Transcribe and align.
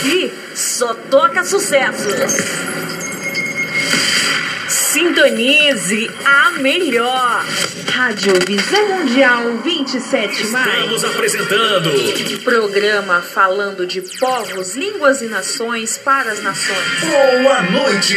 aqui 0.00 0.32
só 0.54 0.94
toca 1.10 1.44
sucesso. 1.44 2.08
Sintonize 4.68 6.10
a 6.24 6.50
melhor. 6.52 7.44
Rádio 7.92 8.32
Visão 8.46 8.88
Mundial 8.88 9.58
27 9.62 10.46
mais. 10.48 10.66
Estamos 10.74 11.04
apresentando 11.04 11.90
Programa 12.42 13.20
falando 13.20 13.86
de 13.86 14.00
povos, 14.18 14.74
línguas 14.74 15.20
e 15.20 15.26
nações 15.26 15.98
para 15.98 16.32
as 16.32 16.42
nações. 16.42 17.00
Boa 17.42 17.62
Noite. 17.62 18.16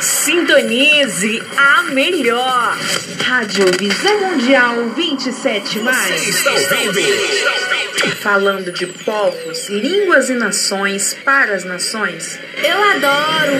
Sintonize 0.00 1.42
a 1.56 1.82
melhor. 1.84 2.76
Rádio 3.24 3.66
Visão 3.78 4.20
Mundial 4.20 4.88
27 4.96 5.68
Você 5.68 5.80
mais. 5.80 6.28
está 6.28 6.52
ouvindo? 6.80 7.81
Falando 8.20 8.72
de 8.72 8.86
povos, 8.86 9.68
línguas 9.68 10.30
e 10.30 10.34
nações 10.34 11.16
para 11.24 11.54
as 11.54 11.64
nações. 11.64 12.38
Eu 12.62 12.82
adoro! 12.82 13.52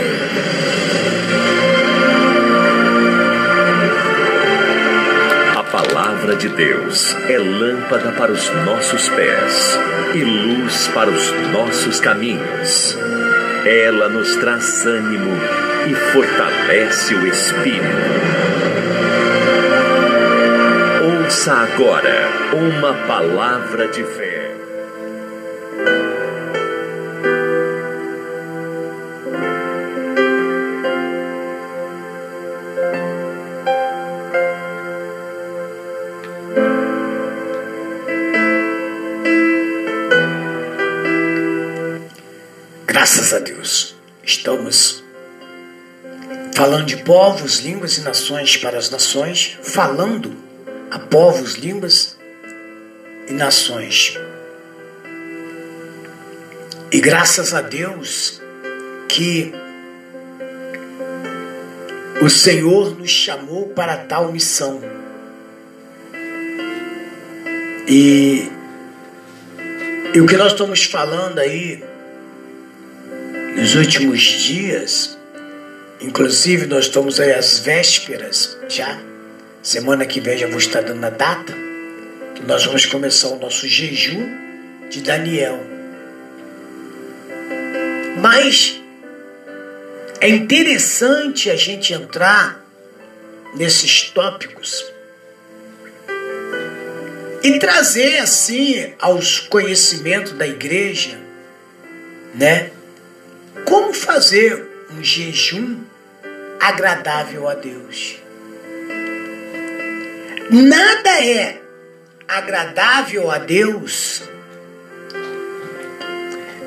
A 5.57 5.63
palavra 5.65 6.37
de 6.37 6.49
Deus 6.49 7.15
é 7.29 7.39
lâmpada 7.39 8.13
para 8.13 8.33
os 8.33 8.49
nossos 8.65 9.09
pés 9.09 9.79
e 10.15 10.23
luz 10.23 10.89
para 10.89 11.11
os 11.11 11.31
nossos 11.51 12.01
caminhos. 12.01 12.97
Ela 13.65 14.09
nos 14.09 14.37
traz 14.37 14.85
ânimo 14.87 15.37
e 15.87 15.95
fortalece 16.13 17.15
o 17.15 17.27
espírito. 17.27 18.22
Ouça 21.33 21.55
agora 21.55 22.29
uma 22.55 22.93
palavra 23.07 23.89
de 23.89 24.05
fé. 24.05 24.55
Graças 42.87 43.33
a 43.33 43.39
Deus, 43.39 43.97
estamos 44.23 45.03
falando 46.55 46.85
de 46.85 46.99
povos, 46.99 47.61
línguas 47.61 47.97
e 47.97 48.03
nações 48.03 48.59
para 48.59 48.77
as 48.77 48.91
nações, 48.91 49.59
falando 49.63 50.42
a 50.93 50.99
povos, 50.99 51.55
línguas 51.55 52.19
e 53.27 53.33
nações. 53.33 54.19
E 56.93 57.01
graças 57.01 57.55
a 57.55 57.63
Deus 57.63 58.43
que 59.09 59.55
o 62.21 62.29
Senhor 62.29 62.95
nos 62.99 63.09
chamou 63.09 63.71
para 63.71 63.97
tal 63.97 64.31
missão. 64.31 64.83
E, 67.89 68.51
e 70.15 70.21
o 70.21 70.27
que 70.27 70.37
nós 70.37 70.53
estamos 70.53 70.85
falando 70.85 71.39
aí 71.39 71.83
nos 73.57 73.75
últimos 73.77 74.21
dias, 74.21 75.19
inclusive 76.03 76.67
nós 76.67 76.85
estamos 76.85 77.19
aí 77.19 77.33
às 77.33 77.61
vésperas 77.61 78.59
já, 78.69 79.12
semana 79.63 80.05
que 80.05 80.21
vem 80.21 80.37
já 80.37 80.49
vou 80.49 80.59
estar 80.59 80.83
dando 80.83 81.05
a 81.05 81.11
data, 81.11 81.55
que 82.35 82.43
nós 82.43 82.65
vamos 82.65 82.85
começar 82.85 83.29
o 83.29 83.39
nosso 83.39 83.69
jejum 83.69 84.29
de 84.91 85.01
Daniel. 85.01 85.61
Mas 88.21 88.81
é 90.21 90.29
interessante 90.29 91.49
a 91.49 91.57
gente 91.57 91.93
entrar 91.93 92.65
nesses 93.55 94.11
tópicos 94.11 94.85
e 97.43 97.59
trazer 97.59 98.19
assim 98.19 98.95
aos 98.99 99.41
conhecimentos 99.41 100.33
da 100.33 100.47
igreja, 100.47 101.19
né? 102.35 102.71
Como 103.65 103.93
fazer 103.93 104.65
um 104.91 105.03
jejum 105.03 105.81
agradável 106.61 107.49
a 107.49 107.55
Deus? 107.55 108.22
Nada 110.53 111.25
é 111.25 111.63
agradável 112.29 113.31
a 113.31 113.39
Deus 113.39 114.23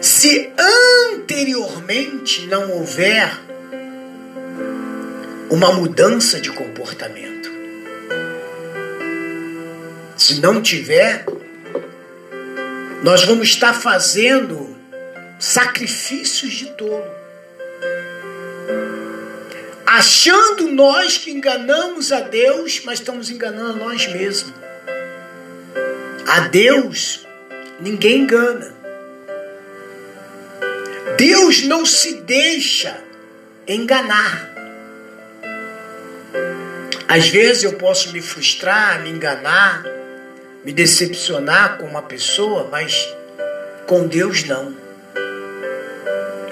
se 0.02 0.52
anteriormente 1.14 2.48
não 2.48 2.72
houver 2.72 3.32
uma 5.52 5.72
mudança 5.72 6.42
de 6.42 6.52
comportamento. 6.52 7.52
Se 10.18 10.42
não 10.42 10.64
tiver, 10.64 11.24
nós 13.04 13.24
vamos 13.24 13.50
estar 13.50 13.74
fazendo 13.74 14.76
sacrifícios 15.38 16.54
de 16.54 16.72
tolo. 16.72 17.25
Achando 19.96 20.68
nós 20.72 21.18
que 21.18 21.32
enganamos 21.32 22.12
a 22.12 22.20
Deus, 22.20 22.82
mas 22.84 23.00
estamos 23.00 23.30
enganando 23.30 23.82
a 23.82 23.86
nós 23.86 24.06
mesmos. 24.08 24.54
A 26.28 26.42
Deus 26.50 27.26
ninguém 27.80 28.24
engana. 28.24 28.76
Deus 31.18 31.64
não 31.64 31.86
se 31.86 32.16
deixa 32.16 32.98
enganar. 33.66 34.50
Às 37.08 37.30
vezes 37.30 37.64
eu 37.64 37.76
posso 37.76 38.12
me 38.12 38.22
frustrar, 38.22 39.02
me 39.02 39.10
enganar, 39.10 39.86
me 40.66 40.74
decepcionar 40.74 41.78
com 41.78 41.86
uma 41.86 42.02
pessoa, 42.02 42.68
mas 42.70 43.08
com 43.88 44.06
Deus 44.06 44.44
não. 44.44 44.76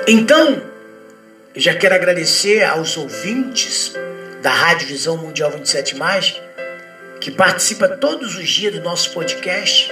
Então, 0.08 0.73
eu 1.56 1.62
já 1.62 1.76
quero 1.76 1.94
agradecer 1.94 2.64
aos 2.64 2.98
ouvintes 2.98 3.94
da 4.42 4.50
Rádio 4.50 4.88
Visão 4.88 5.18
Mundial 5.18 5.52
27, 5.52 5.96
que 7.22 7.30
participa 7.30 7.88
todos 7.88 8.36
os 8.36 8.50
dias 8.50 8.74
do 8.74 8.82
nosso 8.82 9.12
podcast. 9.12 9.92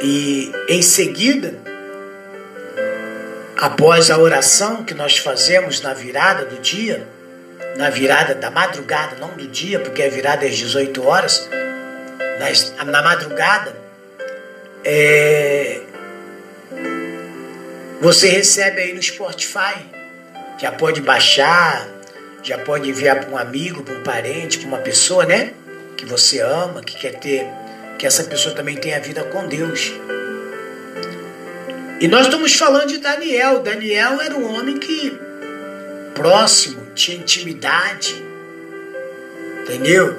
E 0.00 0.52
em 0.68 0.80
seguida, 0.80 1.54
após 3.56 4.12
a 4.12 4.18
oração 4.18 4.84
que 4.84 4.94
nós 4.94 5.18
fazemos 5.18 5.80
na 5.80 5.92
virada 5.92 6.44
do 6.44 6.60
dia, 6.60 7.04
na 7.76 7.90
virada 7.90 8.32
da 8.32 8.52
madrugada, 8.52 9.16
não 9.18 9.30
do 9.30 9.48
dia, 9.48 9.80
porque 9.80 10.04
a 10.04 10.08
virada 10.08 10.46
é 10.46 10.50
às 10.50 10.56
18 10.56 11.04
horas, 11.04 11.48
na 12.86 13.02
madrugada, 13.02 13.74
é, 14.84 15.80
você 18.00 18.28
recebe 18.28 18.80
aí 18.80 18.92
no 18.92 19.02
Spotify. 19.02 19.86
Já 20.60 20.72
pode 20.72 21.00
baixar, 21.00 21.88
já 22.42 22.58
pode 22.58 22.88
enviar 22.88 23.20
para 23.20 23.30
um 23.30 23.38
amigo, 23.38 23.82
para 23.82 23.94
um 23.94 24.02
parente, 24.02 24.58
para 24.58 24.68
uma 24.68 24.78
pessoa, 24.78 25.24
né? 25.24 25.52
Que 25.96 26.04
você 26.04 26.40
ama, 26.40 26.82
que 26.82 26.96
quer 26.96 27.18
ter, 27.18 27.46
que 27.98 28.06
essa 28.06 28.24
pessoa 28.24 28.54
também 28.54 28.76
tenha 28.76 29.00
vida 29.00 29.24
com 29.24 29.46
Deus. 29.46 29.92
E 32.00 32.08
nós 32.08 32.26
estamos 32.26 32.54
falando 32.54 32.88
de 32.88 32.98
Daniel. 32.98 33.60
Daniel 33.60 34.20
era 34.20 34.34
um 34.34 34.54
homem 34.54 34.78
que 34.78 35.18
próximo, 36.14 36.86
tinha 36.94 37.16
intimidade. 37.16 38.22
Entendeu? 39.62 40.18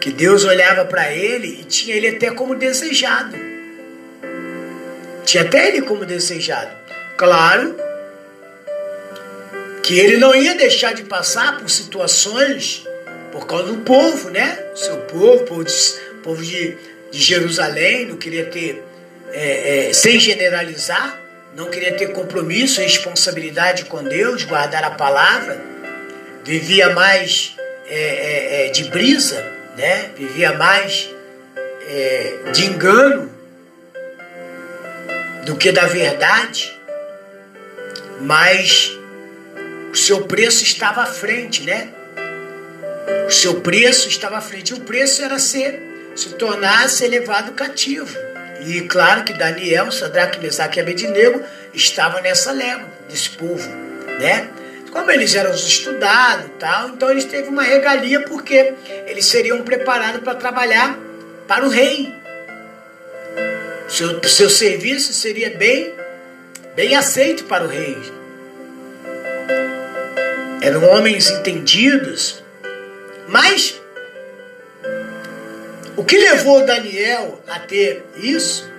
Que 0.00 0.10
Deus 0.10 0.44
olhava 0.44 0.84
para 0.84 1.12
ele 1.12 1.60
e 1.60 1.64
tinha 1.64 1.96
ele 1.96 2.08
até 2.08 2.30
como 2.30 2.54
desejado. 2.54 3.36
Tinha 5.24 5.42
até 5.42 5.68
ele 5.68 5.82
como 5.82 6.06
desejado. 6.06 6.77
Claro 7.18 7.74
que 9.82 9.98
ele 9.98 10.18
não 10.18 10.32
ia 10.36 10.54
deixar 10.54 10.94
de 10.94 11.02
passar 11.02 11.58
por 11.58 11.68
situações 11.68 12.86
por 13.32 13.44
causa 13.44 13.72
do 13.72 13.78
povo, 13.78 14.30
né? 14.30 14.56
Seu 14.76 14.98
povo, 14.98 15.44
povo 15.44 15.64
de, 15.64 15.74
povo 16.22 16.40
de, 16.40 16.76
de 17.10 17.18
Jerusalém, 17.20 18.06
não 18.06 18.16
queria 18.16 18.44
ter, 18.44 18.84
é, 19.32 19.88
é, 19.88 19.92
sem 19.92 20.20
generalizar, 20.20 21.18
não 21.56 21.68
queria 21.68 21.92
ter 21.94 22.12
compromisso, 22.12 22.80
responsabilidade 22.80 23.86
com 23.86 24.04
Deus, 24.04 24.44
guardar 24.44 24.84
a 24.84 24.90
palavra, 24.90 25.60
vivia 26.44 26.90
mais 26.90 27.56
é, 27.88 28.66
é, 28.66 28.70
de 28.70 28.84
brisa, 28.84 29.44
né? 29.76 30.10
Vivia 30.16 30.52
mais 30.52 31.10
de 32.52 32.66
engano 32.66 33.32
do 35.44 35.56
que 35.56 35.72
da 35.72 35.86
verdade 35.86 36.77
mas 38.20 38.96
o 39.92 39.96
seu 39.96 40.22
preço 40.22 40.64
estava 40.64 41.02
à 41.02 41.06
frente, 41.06 41.62
né? 41.62 41.88
O 43.26 43.30
seu 43.30 43.60
preço 43.60 44.08
estava 44.08 44.38
à 44.38 44.40
frente. 44.40 44.74
O 44.74 44.80
preço 44.80 45.22
era 45.22 45.38
ser, 45.38 46.12
se 46.14 46.30
tornasse 46.30 47.04
elevado 47.04 47.52
cativo. 47.52 48.16
E 48.60 48.82
claro 48.82 49.24
que 49.24 49.32
Daniel, 49.32 49.90
Sadraque, 49.92 50.40
Mesaque 50.40 50.78
e 50.78 50.82
Abednego 50.82 51.42
estavam 51.72 52.20
nessa 52.20 52.50
leva 52.50 52.84
desse 53.08 53.30
povo, 53.30 53.68
né? 54.18 54.48
Como 54.90 55.10
eles 55.10 55.34
eram 55.34 55.54
estudados 55.54 56.50
tal, 56.58 56.88
então 56.88 57.10
eles 57.10 57.24
teve 57.24 57.48
uma 57.48 57.62
regalia 57.62 58.22
porque 58.22 58.74
eles 59.06 59.26
seriam 59.26 59.62
preparados 59.62 60.22
para 60.22 60.34
trabalhar 60.34 60.98
para 61.46 61.64
o 61.64 61.68
rei. 61.68 62.12
Seu, 63.88 64.22
seu 64.28 64.50
serviço 64.50 65.12
seria 65.12 65.50
bem, 65.50 65.94
bem 66.78 66.94
aceito 66.94 67.42
para 67.46 67.64
o 67.64 67.66
rei. 67.66 67.98
Eram 70.62 70.84
homens 70.84 71.28
entendidos, 71.28 72.40
mas 73.26 73.80
o 75.96 76.04
que 76.04 76.16
levou 76.16 76.64
Daniel 76.64 77.42
a 77.48 77.58
ter 77.58 78.04
isso 78.14 78.70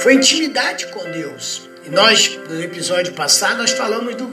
foi 0.00 0.14
intimidade 0.14 0.88
com 0.88 1.08
Deus. 1.08 1.70
E 1.84 1.88
nós, 1.88 2.36
no 2.48 2.60
episódio 2.60 3.12
passado, 3.12 3.58
nós 3.58 3.70
falamos 3.70 4.16
do, 4.16 4.32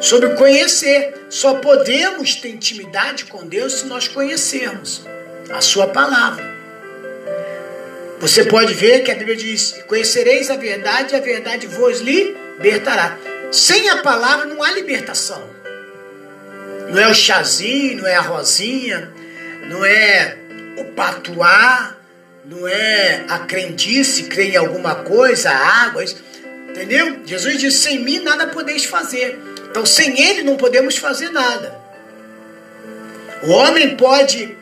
sobre 0.00 0.36
conhecer. 0.36 1.26
Só 1.28 1.54
podemos 1.54 2.36
ter 2.36 2.50
intimidade 2.50 3.24
com 3.24 3.44
Deus 3.44 3.80
se 3.80 3.86
nós 3.86 4.06
conhecermos 4.06 5.04
a 5.50 5.60
Sua 5.60 5.88
palavra. 5.88 6.57
Você 8.20 8.44
pode 8.44 8.74
ver 8.74 9.02
que 9.04 9.12
a 9.12 9.14
Bíblia 9.14 9.36
diz: 9.36 9.80
Conhecereis 9.86 10.50
a 10.50 10.56
verdade, 10.56 11.14
e 11.14 11.16
a 11.16 11.20
verdade 11.20 11.66
vos 11.66 12.00
libertará. 12.00 13.16
Sem 13.52 13.88
a 13.90 13.98
palavra 13.98 14.46
não 14.46 14.62
há 14.62 14.72
libertação. 14.72 15.42
Não 16.90 16.98
é 16.98 17.08
o 17.08 17.14
chazinho, 17.14 17.98
não 17.98 18.06
é 18.06 18.16
a 18.16 18.20
rosinha, 18.20 19.12
não 19.68 19.84
é 19.84 20.36
o 20.78 20.84
patuá, 20.86 21.96
não 22.44 22.66
é 22.66 23.24
a 23.28 23.40
crendice, 23.40 24.24
crer 24.24 24.54
em 24.54 24.56
alguma 24.56 24.96
coisa, 24.96 25.50
a 25.50 25.84
água, 25.84 26.02
isso. 26.02 26.16
entendeu? 26.70 27.20
Jesus 27.24 27.58
disse: 27.58 27.78
sem 27.78 28.00
mim 28.00 28.18
nada 28.18 28.48
podeis 28.48 28.84
fazer. 28.84 29.38
Então, 29.70 29.86
sem 29.86 30.20
ele 30.20 30.42
não 30.42 30.56
podemos 30.56 30.96
fazer 30.96 31.30
nada. 31.30 31.78
O 33.44 33.50
homem 33.50 33.96
pode, 33.96 34.56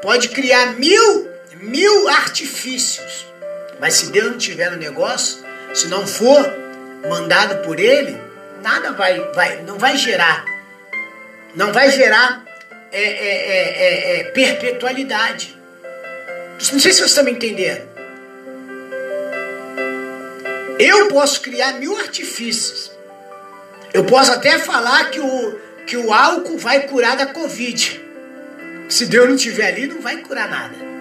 pode 0.00 0.30
criar 0.30 0.78
mil 0.78 1.33
mil 1.60 2.08
artifícios. 2.08 3.26
Mas 3.80 3.94
se 3.94 4.10
Deus 4.10 4.32
não 4.32 4.38
tiver 4.38 4.70
no 4.70 4.76
negócio, 4.76 5.44
se 5.74 5.88
não 5.88 6.06
for 6.06 6.52
mandado 7.08 7.64
por 7.64 7.78
Ele, 7.78 8.16
nada 8.62 8.92
vai, 8.92 9.20
vai 9.32 9.62
não 9.62 9.78
vai 9.78 9.96
gerar. 9.96 10.44
Não 11.54 11.72
vai 11.72 11.90
gerar 11.90 12.44
é, 12.90 13.02
é, 13.02 14.16
é, 14.16 14.20
é 14.20 14.24
perpetualidade. 14.24 15.56
Não 16.72 16.80
sei 16.80 16.92
se 16.92 17.00
você 17.00 17.04
está 17.04 17.22
me 17.22 17.32
entendendo. 17.32 17.94
Eu 20.78 21.08
posso 21.08 21.40
criar 21.40 21.74
mil 21.74 21.96
artifícios. 21.96 22.90
Eu 23.92 24.04
posso 24.04 24.32
até 24.32 24.58
falar 24.58 25.10
que 25.10 25.20
o, 25.20 25.58
que 25.86 25.96
o 25.96 26.12
álcool 26.12 26.58
vai 26.58 26.88
curar 26.88 27.16
da 27.16 27.26
Covid. 27.26 28.00
Se 28.88 29.06
Deus 29.06 29.28
não 29.28 29.36
estiver 29.36 29.68
ali, 29.68 29.86
não 29.86 30.00
vai 30.00 30.16
curar 30.16 30.48
nada. 30.48 30.93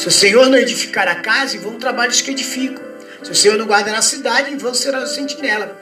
Se 0.00 0.08
o 0.08 0.10
Senhor 0.10 0.48
não 0.48 0.56
edificar 0.56 1.06
a 1.06 1.16
casa, 1.16 1.58
vão 1.58 1.78
trabalhos 1.78 2.22
que 2.22 2.30
edificam. 2.30 2.82
Se 3.22 3.32
o 3.32 3.34
Senhor 3.34 3.58
não 3.58 3.66
guardar 3.66 3.94
a 3.94 4.00
cidade, 4.00 4.56
vão 4.56 4.72
ser 4.72 4.94
a 4.94 5.06
sentinela. 5.06 5.78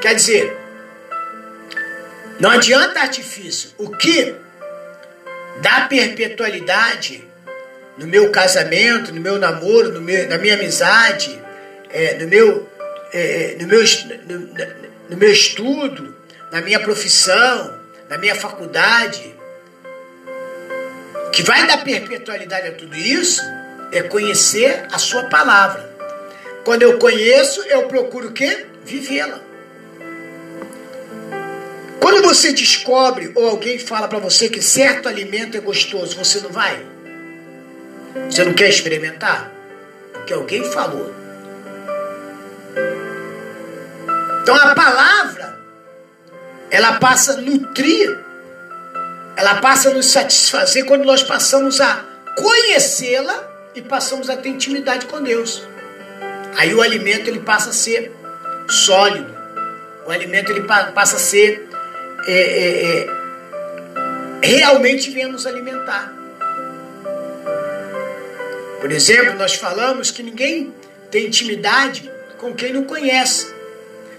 Quer 0.00 0.14
dizer, 0.14 0.56
não 2.40 2.48
adianta 2.48 3.00
artifício. 3.00 3.72
O 3.76 3.90
que 3.90 4.34
dá 5.60 5.82
perpetualidade 5.82 7.22
no 7.98 8.06
meu 8.06 8.30
casamento, 8.30 9.12
no 9.12 9.20
meu 9.20 9.38
namoro, 9.38 9.92
no 9.92 10.00
meu, 10.00 10.26
na 10.30 10.38
minha 10.38 10.54
amizade, 10.54 11.38
é, 11.90 12.14
no, 12.14 12.26
meu, 12.26 12.66
é, 13.12 13.54
no, 13.60 13.66
meu, 13.66 13.84
no, 14.24 14.38
no 15.10 15.16
meu 15.18 15.30
estudo, 15.30 16.16
na 16.50 16.62
minha 16.62 16.80
profissão, 16.80 17.78
na 18.08 18.16
minha 18.16 18.34
faculdade, 18.34 19.36
que 21.34 21.42
vai 21.42 21.66
dar 21.66 21.84
perpetualidade 21.84 22.68
a 22.68 22.72
tudo 22.72 22.96
isso 22.96 23.57
é 23.92 24.02
conhecer 24.02 24.86
a 24.92 24.98
sua 24.98 25.24
palavra. 25.24 25.88
Quando 26.64 26.82
eu 26.82 26.98
conheço, 26.98 27.62
eu 27.62 27.88
procuro 27.88 28.28
o 28.28 28.32
quê? 28.32 28.66
Vivê-la. 28.84 29.40
Quando 32.00 32.22
você 32.22 32.52
descobre 32.52 33.32
ou 33.34 33.48
alguém 33.48 33.78
fala 33.78 34.08
para 34.08 34.18
você 34.18 34.48
que 34.48 34.62
certo 34.62 35.08
alimento 35.08 35.56
é 35.56 35.60
gostoso, 35.60 36.16
você 36.16 36.40
não 36.40 36.50
vai? 36.50 36.86
Você 38.30 38.44
não 38.44 38.54
quer 38.54 38.68
experimentar? 38.68 39.50
Porque 40.12 40.32
alguém 40.32 40.64
falou. 40.64 41.14
Então 44.42 44.54
a 44.54 44.74
palavra, 44.74 45.58
ela 46.70 46.98
passa 46.98 47.34
a 47.34 47.36
nutrir, 47.36 48.18
ela 49.36 49.56
passa 49.56 49.90
a 49.90 49.94
nos 49.94 50.06
satisfazer 50.06 50.86
quando 50.86 51.04
nós 51.04 51.22
passamos 51.22 51.80
a 51.80 52.04
conhecê-la 52.36 53.57
e 53.78 53.82
passamos 53.82 54.28
a 54.28 54.36
ter 54.36 54.48
intimidade 54.48 55.06
com 55.06 55.22
Deus. 55.22 55.62
Aí 56.56 56.74
o 56.74 56.82
alimento 56.82 57.28
ele 57.28 57.38
passa 57.38 57.70
a 57.70 57.72
ser 57.72 58.12
sólido, 58.68 59.32
o 60.04 60.10
alimento 60.10 60.50
ele 60.50 60.62
passa 60.62 61.16
a 61.16 61.18
ser 61.18 61.68
é, 62.26 62.32
é, 62.32 63.06
é, 64.42 64.46
realmente 64.46 65.10
vem 65.10 65.28
nos 65.28 65.46
alimentar. 65.46 66.12
Por 68.80 68.90
exemplo, 68.90 69.34
nós 69.34 69.54
falamos 69.54 70.10
que 70.10 70.24
ninguém 70.24 70.74
tem 71.10 71.26
intimidade 71.26 72.10
com 72.36 72.52
quem 72.54 72.72
não 72.72 72.84
conhece. 72.84 73.54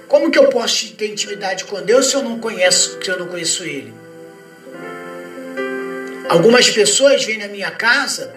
Como 0.07 0.31
que 0.31 0.39
eu 0.39 0.47
posso 0.47 0.93
ter 0.93 1.11
intimidade 1.11 1.65
com 1.65 1.81
Deus 1.81 2.07
se 2.07 2.15
eu 2.15 2.23
não 2.23 2.39
conheço, 2.39 2.97
se 3.03 3.09
eu 3.09 3.19
não 3.19 3.27
conheço 3.27 3.63
Ele? 3.63 3.93
Algumas 6.29 6.69
pessoas 6.69 7.25
vêm 7.25 7.37
na 7.37 7.47
minha 7.47 7.71
casa 7.71 8.33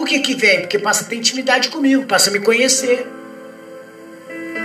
por 0.00 0.08
que, 0.08 0.18
que 0.20 0.34
vem? 0.34 0.60
Porque 0.60 0.78
passa 0.78 1.04
a 1.04 1.06
ter 1.06 1.16
intimidade 1.16 1.68
comigo, 1.68 2.06
passa 2.06 2.30
a 2.30 2.32
me 2.32 2.40
conhecer. 2.40 3.06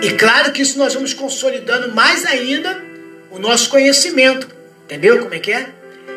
E 0.01 0.11
claro 0.13 0.53
que 0.53 0.61
isso 0.61 0.77
nós 0.77 0.93
vamos 0.93 1.13
consolidando 1.13 1.93
mais 1.93 2.25
ainda 2.25 2.81
o 3.29 3.37
nosso 3.37 3.69
conhecimento. 3.69 4.47
Entendeu 4.85 5.19
como 5.19 5.33
é 5.33 5.39
que 5.39 5.51
é? 5.51 5.67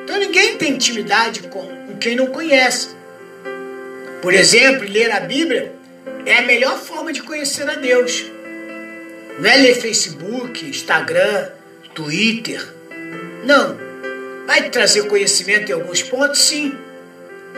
Então 0.04 0.20
ninguém 0.20 0.56
tem 0.56 0.74
intimidade 0.74 1.42
com, 1.48 1.96
quem 1.98 2.14
não 2.14 2.28
conhece. 2.28 2.90
Por 4.22 4.32
exemplo, 4.32 4.88
ler 4.88 5.10
a 5.10 5.18
Bíblia 5.18 5.72
é 6.24 6.36
a 6.36 6.42
melhor 6.42 6.78
forma 6.78 7.12
de 7.12 7.20
conhecer 7.20 7.68
a 7.68 7.74
Deus. 7.74 8.24
Não 9.40 9.50
é 9.50 9.56
ler 9.56 9.74
Facebook, 9.74 10.64
Instagram, 10.64 11.48
Twitter. 11.92 12.64
Não. 13.44 13.76
Vai 14.46 14.70
trazer 14.70 15.08
conhecimento 15.08 15.70
em 15.70 15.74
alguns 15.74 16.04
pontos, 16.04 16.38
sim. 16.38 16.72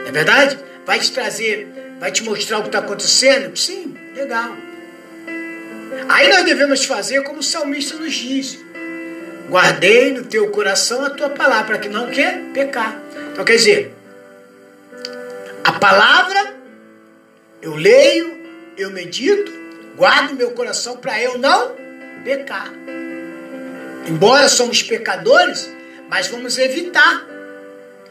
É 0.07 0.11
verdade? 0.11 0.70
Vai 0.87 0.99
te 0.99 1.13
trazer, 1.13 1.69
vai 1.99 2.11
te 2.11 2.23
mostrar 2.23 2.59
o 2.59 2.63
que 2.63 2.69
está 2.69 2.79
acontecendo? 2.79 3.57
Sim, 3.57 3.97
legal. 4.15 4.57
Aí 6.09 6.29
nós 6.29 6.45
devemos 6.45 6.85
fazer 6.85 7.23
como 7.23 7.41
o 7.41 7.43
salmista 7.43 7.97
nos 7.97 8.15
diz: 8.15 8.59
guardei 9.49 10.13
no 10.13 10.25
teu 10.25 10.51
coração 10.51 11.05
a 11.05 11.11
tua 11.11 11.31
palavra, 11.31 11.65
para 11.67 11.79
que 11.79 11.89
não 11.89 12.11
quer 12.11 12.41
pecar. 12.53 13.01
Então 13.33 13.45
quer 13.45 13.57
dizer, 13.57 13.95
a 15.65 15.73
palavra 15.73 16.55
eu 17.61 17.75
leio, 17.75 18.41
eu 18.77 18.91
medito, 18.91 19.53
guardo 19.97 20.35
meu 20.35 20.53
coração 20.53 20.97
para 20.97 21.21
eu 21.21 21.39
não 21.39 21.77
pecar. 22.25 22.73
Embora 24.07 24.49
somos 24.49 24.83
pecadores, 24.83 25.71
mas 26.09 26.27
vamos 26.29 26.59
evitar, 26.59 27.27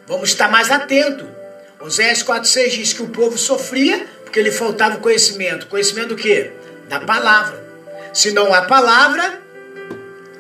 vamos 0.08 0.30
estar 0.30 0.50
mais 0.50 0.70
atentos. 0.70 1.39
Oséias 1.80 2.22
4,6 2.24 2.70
diz 2.72 2.94
que 2.94 3.02
o 3.02 3.10
povo 3.10 3.38
sofria 3.38 4.06
porque 4.24 4.42
lhe 4.42 4.52
faltava 4.52 4.98
conhecimento. 4.98 5.68
Conhecimento 5.68 6.10
do 6.10 6.16
quê? 6.16 6.52
Da 6.90 7.00
palavra. 7.00 7.64
Se 8.14 8.32
não 8.32 8.54
há 8.54 8.64
palavra, 8.64 9.42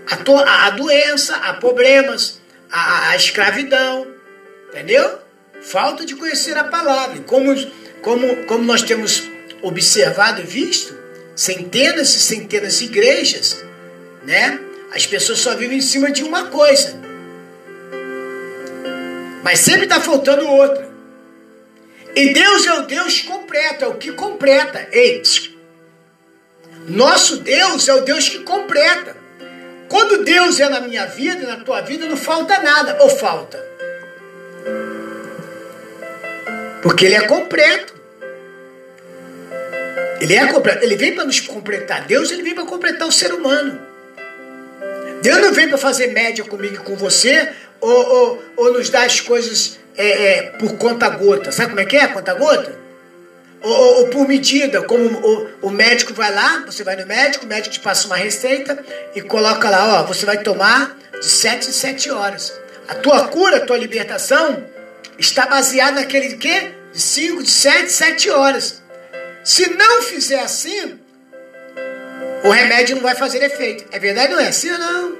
há, 0.05 0.65
a 0.67 0.69
doença, 0.71 1.35
há 1.37 1.53
problemas, 1.53 2.41
há 2.69 3.09
a 3.09 3.15
escravidão. 3.15 4.05
Entendeu? 4.69 5.19
Falta 5.61 6.05
de 6.05 6.15
conhecer 6.15 6.57
a 6.57 6.65
palavra. 6.65 7.17
E 7.17 7.21
como, 7.21 7.55
como, 8.01 8.45
como 8.45 8.63
nós 8.63 8.81
temos 8.81 9.23
observado 9.61 10.41
e 10.41 10.45
visto, 10.45 10.95
centenas 11.35 12.15
e 12.15 12.19
centenas 12.19 12.79
de 12.79 12.85
igrejas, 12.85 13.63
né? 14.23 14.59
As 14.91 15.05
pessoas 15.05 15.39
só 15.39 15.55
vivem 15.55 15.77
em 15.77 15.81
cima 15.81 16.11
de 16.11 16.23
uma 16.23 16.47
coisa. 16.47 16.99
Mas 19.43 19.59
sempre 19.59 19.83
está 19.83 20.01
faltando 20.01 20.47
outra. 20.47 20.88
E 22.15 22.33
Deus 22.33 22.67
é 22.67 22.73
o 22.73 22.81
Deus 22.83 23.21
completo, 23.21 23.85
é 23.85 23.87
o 23.87 23.95
que 23.95 24.11
completa. 24.11 24.87
Ei, 24.91 25.21
nosso 26.87 27.37
Deus 27.37 27.87
é 27.87 27.93
o 27.93 28.01
Deus 28.01 28.29
que 28.29 28.39
completa. 28.39 29.15
Quando 29.87 30.23
Deus 30.23 30.59
é 30.59 30.69
na 30.69 30.81
minha 30.81 31.05
vida, 31.05 31.47
na 31.47 31.63
tua 31.63 31.81
vida, 31.81 32.05
não 32.05 32.17
falta 32.17 32.59
nada, 32.59 32.97
ou 33.01 33.09
falta? 33.09 33.63
Porque 36.81 37.05
Ele 37.05 37.15
é 37.15 37.21
completo. 37.21 37.99
Ele 40.21 40.35
é 40.35 40.47
completo. 40.47 40.83
Ele 40.83 40.95
vem 40.95 41.15
para 41.15 41.25
nos 41.25 41.39
completar. 41.39 42.05
Deus 42.05 42.31
ele 42.31 42.43
vem 42.43 42.53
para 42.53 42.65
completar 42.65 43.07
o 43.07 43.11
ser 43.11 43.33
humano. 43.33 43.79
Deus 45.21 45.41
não 45.41 45.53
vem 45.53 45.67
para 45.67 45.77
fazer 45.77 46.07
média 46.07 46.43
comigo 46.45 46.75
e 46.75 46.79
com 46.79 46.95
você, 46.95 47.49
ou, 47.81 47.91
ou, 47.91 48.43
ou 48.55 48.73
nos 48.73 48.89
dar 48.89 49.05
as 49.05 49.19
coisas 49.19 49.77
é, 49.99 50.07
é, 50.07 50.41
por 50.51 50.77
conta 50.77 51.09
gota. 51.09 51.51
Sabe 51.51 51.71
como 51.71 51.81
é 51.81 51.85
que 51.85 51.97
é 51.97 52.07
conta 52.07 52.33
gota? 52.33 52.73
Ou, 53.61 53.69
ou, 53.69 53.95
ou 53.97 54.07
por 54.07 54.25
medida, 54.25 54.81
como 54.83 55.03
o, 55.03 55.67
o, 55.67 55.69
médico 55.69 56.13
vai 56.13 56.33
lá, 56.33 56.63
você 56.65 56.81
vai 56.85 56.95
no 56.95 57.05
médico, 57.05 57.43
o 57.43 57.47
médico 57.47 57.73
te 57.73 57.81
passa 57.81 58.07
uma 58.07 58.15
receita 58.15 58.79
e 59.13 59.21
coloca 59.21 59.69
lá, 59.69 59.99
ó, 59.99 60.03
você 60.05 60.25
vai 60.25 60.37
tomar 60.37 60.97
de 61.19 61.25
7 61.25 61.67
em 61.67 61.73
7 61.73 62.11
horas. 62.11 62.57
A 62.87 62.95
tua 62.95 63.27
cura, 63.27 63.57
a 63.57 63.59
tua 63.59 63.77
libertação 63.77 64.63
está 65.17 65.45
baseada 65.45 65.99
naquele 65.99 66.37
quê? 66.37 66.71
De 66.93 67.01
5, 67.01 67.43
de 67.43 67.51
7, 67.51 67.91
7 67.91 68.29
horas. 68.29 68.81
Se 69.43 69.69
não 69.71 70.01
fizer 70.03 70.39
assim, 70.39 70.97
o 72.45 72.49
remédio 72.49 72.95
não 72.95 73.03
vai 73.03 73.15
fazer 73.15 73.43
efeito. 73.43 73.83
É 73.91 73.99
verdade 73.99 74.31
não 74.31 74.39
é? 74.39 74.49
Sim 74.53 74.71
ou 74.71 74.79
não? 74.79 75.17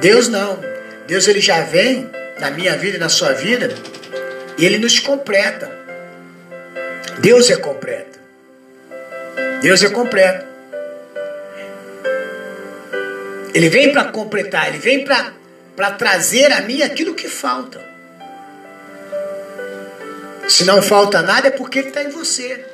Deus 0.00 0.28
não. 0.28 0.60
Deus 1.08 1.26
ele 1.26 1.40
já 1.40 1.62
vem 1.62 2.08
na 2.40 2.50
minha 2.50 2.76
vida 2.76 2.96
e 2.96 3.00
na 3.00 3.08
sua 3.08 3.32
vida 3.32 3.74
ele 4.58 4.78
nos 4.78 4.98
completa. 4.98 5.70
Deus 7.18 7.50
é 7.50 7.56
completo. 7.56 8.18
Deus 9.62 9.82
é 9.82 9.90
completo. 9.90 10.46
Ele 13.52 13.68
vem 13.68 13.92
para 13.92 14.04
completar, 14.04 14.68
ele 14.68 14.78
vem 14.78 15.04
para 15.04 15.90
trazer 15.92 16.52
a 16.52 16.62
mim 16.62 16.82
aquilo 16.82 17.14
que 17.14 17.28
falta. 17.28 17.80
Se 20.48 20.64
não 20.64 20.82
falta 20.82 21.22
nada 21.22 21.48
é 21.48 21.50
porque 21.50 21.78
ele 21.78 21.88
está 21.88 22.02
em 22.02 22.10
você. 22.10 22.64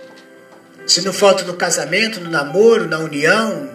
Se 0.87 1.03
não 1.03 1.13
falta 1.13 1.45
no 1.45 1.55
casamento, 1.55 2.21
no 2.21 2.31
namoro, 2.31 2.87
na 2.87 2.99
união, 2.99 3.69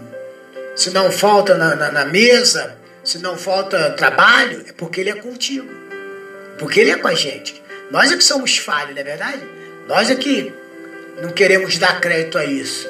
se 0.75 0.89
não 0.91 1.11
falta 1.11 1.55
na, 1.55 1.75
na, 1.75 1.91
na 1.91 2.05
mesa, 2.05 2.77
se 3.03 3.19
não 3.19 3.37
falta 3.37 3.91
trabalho, 3.91 4.63
é 4.67 4.71
porque 4.71 5.01
ele 5.01 5.09
é 5.09 5.15
contigo. 5.15 5.80
Porque 6.61 6.79
ele 6.79 6.91
é 6.91 6.95
com 6.95 7.07
a 7.07 7.15
gente. 7.15 7.59
Nós 7.89 8.11
é 8.11 8.15
que 8.15 8.23
somos 8.23 8.55
falhos, 8.55 8.93
não 8.93 9.01
é 9.01 9.03
verdade? 9.03 9.41
Nós 9.87 10.11
é 10.11 10.15
que 10.15 10.53
não 11.19 11.31
queremos 11.31 11.79
dar 11.79 11.99
crédito 11.99 12.37
a 12.37 12.45
isso. 12.45 12.87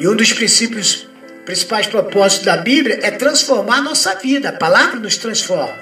E 0.00 0.08
um 0.08 0.16
dos 0.16 0.32
princípios, 0.32 1.06
principais 1.44 1.86
propósitos 1.86 2.44
da 2.44 2.56
Bíblia 2.56 2.98
é 3.02 3.12
transformar 3.12 3.76
a 3.76 3.82
nossa 3.82 4.16
vida. 4.16 4.48
A 4.48 4.52
palavra 4.52 4.98
nos 4.98 5.16
transforma. 5.16 5.78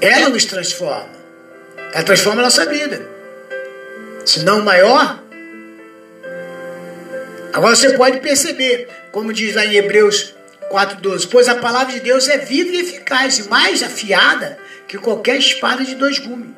Ela 0.00 0.30
nos 0.30 0.46
transforma. 0.46 1.10
Ela 1.92 2.04
transforma 2.04 2.40
a 2.40 2.44
nossa 2.44 2.64
vida. 2.64 3.06
Se 4.24 4.42
não 4.42 4.64
maior. 4.64 5.22
Agora 7.52 7.76
você 7.76 7.92
pode 7.98 8.20
perceber, 8.20 8.88
como 9.12 9.30
diz 9.30 9.54
lá 9.54 9.66
em 9.66 9.74
Hebreus 9.74 10.34
4,12: 10.74 11.28
Pois 11.30 11.48
a 11.48 11.54
palavra 11.54 11.92
de 11.92 12.00
Deus 12.00 12.28
é 12.28 12.38
viva 12.38 12.70
e 12.70 12.80
eficaz, 12.80 13.38
e 13.38 13.48
mais 13.48 13.82
afiada 13.82 14.58
que 14.88 14.98
qualquer 14.98 15.36
espada 15.36 15.84
de 15.84 15.94
dois 15.94 16.18
gumes. 16.18 16.50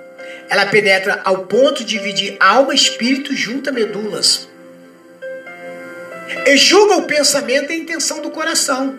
Ela 0.49 0.66
penetra 0.66 1.20
ao 1.25 1.44
ponto 1.44 1.85
de 1.85 1.99
dividir 1.99 2.37
alma, 2.40 2.75
espírito, 2.75 3.35
junta 3.35 3.70
medulas. 3.70 4.49
E 6.46 6.56
julga 6.56 6.96
o 6.96 7.02
pensamento 7.02 7.70
e 7.70 7.75
a 7.75 7.78
intenção 7.78 8.23
do 8.23 8.30
coração. 8.30 8.99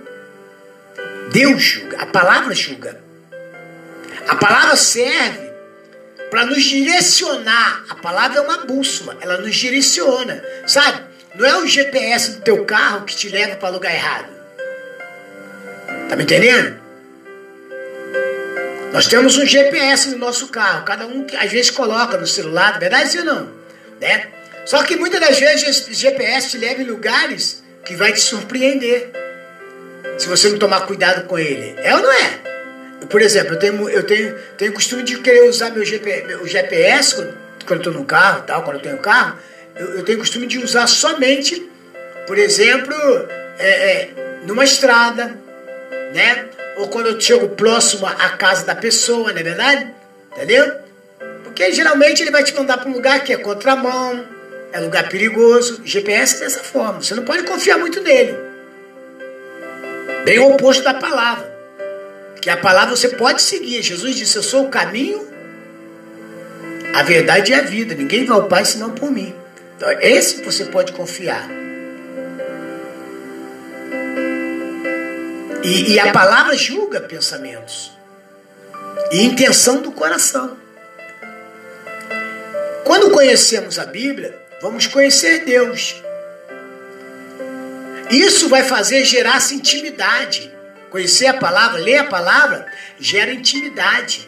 Deus 1.31 1.61
julga, 1.61 1.97
a 2.01 2.05
palavra 2.05 2.53
julga. 2.53 3.01
A 4.27 4.35
palavra 4.35 4.75
serve 4.75 5.49
para 6.29 6.45
nos 6.45 6.63
direcionar. 6.63 7.85
A 7.89 7.95
palavra 7.95 8.39
é 8.39 8.41
uma 8.41 8.65
bússola, 8.65 9.17
ela 9.21 9.37
nos 9.37 9.55
direciona, 9.55 10.43
sabe? 10.65 11.01
Não 11.35 11.45
é 11.45 11.57
o 11.57 11.67
GPS 11.67 12.31
do 12.31 12.41
teu 12.41 12.65
carro 12.65 13.05
que 13.05 13.15
te 13.15 13.29
leva 13.29 13.55
para 13.55 13.69
lugar 13.69 13.93
errado. 13.93 14.36
Tá 16.09 16.15
me 16.15 16.23
entendendo? 16.23 16.77
Nós 18.93 19.07
temos 19.07 19.37
um 19.37 19.45
GPS 19.45 20.09
no 20.09 20.17
nosso 20.17 20.47
carro, 20.47 20.85
cada 20.85 21.05
um 21.05 21.25
às 21.37 21.51
vezes 21.51 21.69
coloca 21.69 22.17
no 22.17 22.25
celular, 22.25 22.77
é 22.77 22.79
verdade 22.79 23.19
ou 23.19 23.25
não? 23.25 23.49
Né? 23.99 24.27
Só 24.65 24.83
que 24.83 24.95
muitas 24.95 25.19
das 25.19 25.39
vezes 25.39 25.87
o 25.87 25.93
GPS 25.93 26.51
te 26.51 26.57
leva 26.57 26.81
em 26.81 26.85
lugares 26.85 27.63
que 27.85 27.95
vai 27.95 28.11
te 28.11 28.21
surpreender. 28.21 29.11
Se 30.17 30.27
você 30.27 30.49
não 30.49 30.57
tomar 30.57 30.81
cuidado 30.81 31.27
com 31.27 31.37
ele. 31.37 31.75
É 31.77 31.95
ou 31.95 32.01
não 32.01 32.11
é? 32.11 32.39
Por 33.09 33.21
exemplo, 33.21 33.53
eu 33.53 33.59
tenho, 33.59 33.89
eu 33.89 34.03
tenho, 34.03 34.35
tenho 34.57 34.73
costume 34.73 35.03
de 35.03 35.19
querer 35.19 35.47
usar 35.47 35.69
meu 35.69 35.85
GPS, 35.85 36.25
meu 36.25 36.47
GPS 36.47 37.15
quando, 37.65 37.79
estou 37.79 37.93
no 37.93 38.05
carro, 38.05 38.43
tal, 38.43 38.63
quando 38.63 38.77
eu 38.77 38.81
tenho 38.81 38.97
carro, 38.97 39.37
eu, 39.75 39.97
eu, 39.97 40.03
tenho 40.03 40.17
costume 40.17 40.47
de 40.47 40.57
usar 40.57 40.87
somente, 40.87 41.69
por 42.25 42.37
exemplo, 42.37 42.95
é, 43.59 43.69
é, 43.69 44.09
numa 44.45 44.63
estrada, 44.63 45.37
né? 46.13 46.47
Ou 46.77 46.87
quando 46.87 47.07
eu 47.07 47.19
chego 47.19 47.49
próximo 47.49 48.05
à 48.05 48.29
casa 48.29 48.65
da 48.65 48.75
pessoa, 48.75 49.31
não 49.31 49.39
é 49.39 49.43
verdade? 49.43 49.87
Entendeu? 50.33 50.71
Porque 51.43 51.71
geralmente 51.71 52.21
ele 52.21 52.31
vai 52.31 52.43
te 52.43 52.53
mandar 52.53 52.77
para 52.77 52.89
um 52.89 52.93
lugar 52.93 53.23
que 53.23 53.33
é 53.33 53.37
contramão, 53.37 54.23
é 54.71 54.79
lugar 54.79 55.09
perigoso. 55.09 55.81
GPS 55.83 56.37
é 56.37 56.39
dessa 56.41 56.59
forma, 56.59 57.01
você 57.01 57.15
não 57.15 57.25
pode 57.25 57.43
confiar 57.43 57.79
muito 57.79 57.99
nele. 58.01 58.35
Bem 60.23 60.39
o 60.39 60.51
oposto 60.51 60.83
da 60.83 60.93
palavra. 60.93 61.57
Que 62.41 62.49
a 62.49 62.57
palavra 62.57 62.95
você 62.95 63.09
pode 63.09 63.41
seguir. 63.41 63.81
Jesus 63.81 64.15
disse: 64.15 64.35
Eu 64.35 64.43
sou 64.43 64.65
o 64.65 64.69
caminho, 64.69 65.27
a 66.93 67.01
verdade 67.01 67.51
e 67.51 67.55
a 67.55 67.61
vida. 67.61 67.95
Ninguém 67.95 68.25
vai 68.25 68.37
ao 68.37 68.47
Pai 68.47 68.63
senão 68.65 68.91
por 68.91 69.09
mim. 69.09 69.33
Então, 69.75 69.89
esse 69.99 70.43
você 70.43 70.65
pode 70.65 70.91
confiar. 70.91 71.47
E, 75.67 75.95
e 75.95 75.99
a 75.99 76.13
palavra 76.13 76.55
julga 76.55 77.01
pensamentos 77.01 77.91
e 79.11 79.21
intenção 79.21 79.81
do 79.81 79.91
coração. 79.91 80.57
Quando 82.85 83.11
conhecemos 83.11 83.77
a 83.77 83.85
Bíblia, 83.85 84.33
vamos 84.61 84.87
conhecer 84.87 85.43
Deus. 85.43 86.01
Isso 88.09 88.47
vai 88.47 88.63
fazer 88.63 89.03
gerar-se 89.03 89.55
intimidade. 89.55 90.49
Conhecer 90.89 91.27
a 91.27 91.33
palavra, 91.33 91.81
ler 91.81 91.97
a 91.97 92.05
palavra, 92.05 92.65
gera 92.97 93.33
intimidade. 93.33 94.25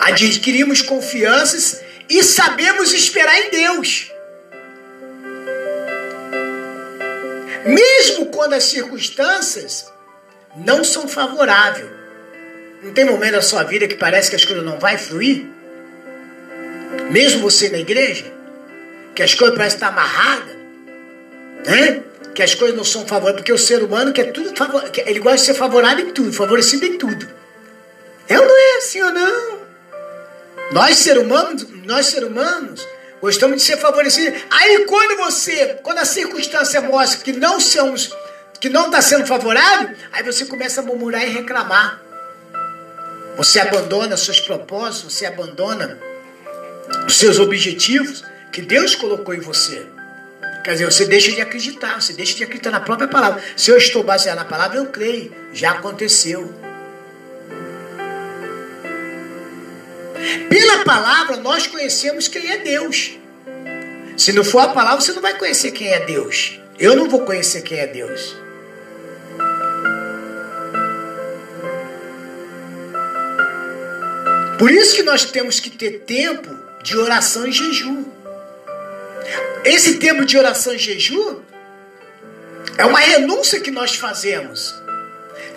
Adquirimos 0.00 0.80
confianças 0.80 1.82
e 2.08 2.24
sabemos 2.24 2.94
esperar 2.94 3.38
em 3.38 3.50
Deus. 3.50 4.09
Mesmo 7.66 8.26
quando 8.26 8.54
as 8.54 8.64
circunstâncias 8.64 9.90
não 10.56 10.82
são 10.82 11.08
favoráveis. 11.08 11.88
Não 12.82 12.92
tem 12.92 13.04
momento 13.04 13.32
da 13.32 13.42
sua 13.42 13.62
vida 13.62 13.86
que 13.86 13.96
parece 13.96 14.30
que 14.30 14.36
as 14.36 14.44
coisas 14.44 14.64
não 14.64 14.78
vão 14.78 14.98
fluir? 14.98 15.46
Mesmo 17.10 17.42
você 17.42 17.68
na 17.68 17.78
igreja? 17.78 18.32
Que 19.14 19.22
as 19.22 19.34
coisas 19.34 19.56
parecem 19.56 19.76
estar 19.76 19.88
amarradas? 19.88 20.56
Né? 21.66 22.02
que 22.34 22.42
as 22.42 22.54
coisas 22.54 22.76
não 22.76 22.84
são 22.84 23.06
favoráveis, 23.06 23.42
porque 23.42 23.52
o 23.52 23.58
ser 23.58 23.82
humano 23.82 24.12
quer 24.12 24.32
tudo 24.32 24.52
ele 25.04 25.18
gosta 25.18 25.38
de 25.38 25.44
ser 25.44 25.54
favorável 25.54 26.06
em 26.06 26.12
tudo, 26.12 26.32
favorecido 26.32 26.86
em 26.86 26.96
tudo. 26.96 27.28
Ou 28.30 28.36
não 28.36 28.56
é 28.56 28.76
assim 28.78 29.02
ou 29.02 29.12
não? 29.12 29.60
Nós 30.72 30.96
ser 30.98 31.18
humanos, 31.18 31.66
nós 31.84 32.06
ser 32.06 32.24
humanos, 32.24 32.86
gostamos 33.20 33.56
de 33.56 33.62
ser 33.62 33.76
favorecidos. 33.76 34.40
Aí 34.50 34.84
quando 34.86 35.16
você, 35.18 35.78
quando 35.82 35.98
a 35.98 36.04
circunstância 36.04 36.80
mostra 36.80 37.22
que 37.22 37.32
não 37.32 37.60
somos, 37.60 38.10
que 38.60 38.68
não 38.68 38.86
está 38.86 39.00
sendo 39.00 39.26
favorável, 39.26 39.96
aí 40.12 40.22
você 40.22 40.44
começa 40.44 40.80
a 40.80 40.84
murmurar 40.84 41.22
e 41.22 41.30
reclamar. 41.30 42.00
Você 43.36 43.58
abandona 43.58 44.16
seus 44.16 44.40
propósitos, 44.40 45.14
você 45.14 45.26
abandona 45.26 45.98
os 47.06 47.16
seus 47.16 47.38
objetivos 47.38 48.22
que 48.52 48.60
Deus 48.60 48.94
colocou 48.94 49.34
em 49.34 49.40
você. 49.40 49.86
Quer 50.62 50.72
dizer, 50.72 50.84
você 50.84 51.06
deixa 51.06 51.32
de 51.32 51.40
acreditar, 51.40 52.00
você 52.00 52.12
deixa 52.12 52.36
de 52.36 52.44
acreditar 52.44 52.70
na 52.70 52.80
própria 52.80 53.08
palavra. 53.08 53.42
Se 53.56 53.70
eu 53.70 53.78
estou 53.78 54.02
baseado 54.02 54.36
na 54.36 54.44
palavra, 54.44 54.76
eu 54.76 54.86
creio. 54.86 55.34
Já 55.52 55.72
aconteceu. 55.72 56.52
Pela 60.48 60.84
palavra, 60.84 61.36
nós 61.36 61.66
conhecemos 61.66 62.28
quem 62.28 62.50
é 62.50 62.58
Deus. 62.58 63.12
Se 64.16 64.32
não 64.32 64.44
for 64.44 64.60
a 64.60 64.68
palavra, 64.68 65.00
você 65.00 65.12
não 65.12 65.22
vai 65.22 65.36
conhecer 65.38 65.70
quem 65.70 65.88
é 65.88 66.00
Deus. 66.04 66.58
Eu 66.78 66.94
não 66.94 67.08
vou 67.08 67.20
conhecer 67.20 67.62
quem 67.62 67.78
é 67.78 67.86
Deus. 67.86 68.36
Por 74.58 74.70
isso 74.70 74.94
que 74.94 75.02
nós 75.02 75.24
temos 75.24 75.58
que 75.58 75.70
ter 75.70 76.00
tempo 76.00 76.54
de 76.82 76.96
oração 76.96 77.46
e 77.46 77.52
jejum. 77.52 78.04
Esse 79.64 79.98
tempo 79.98 80.24
de 80.26 80.36
oração 80.36 80.74
e 80.74 80.78
jejum 80.78 81.40
é 82.76 82.84
uma 82.84 82.98
renúncia 82.98 83.60
que 83.60 83.70
nós 83.70 83.94
fazemos. 83.94 84.74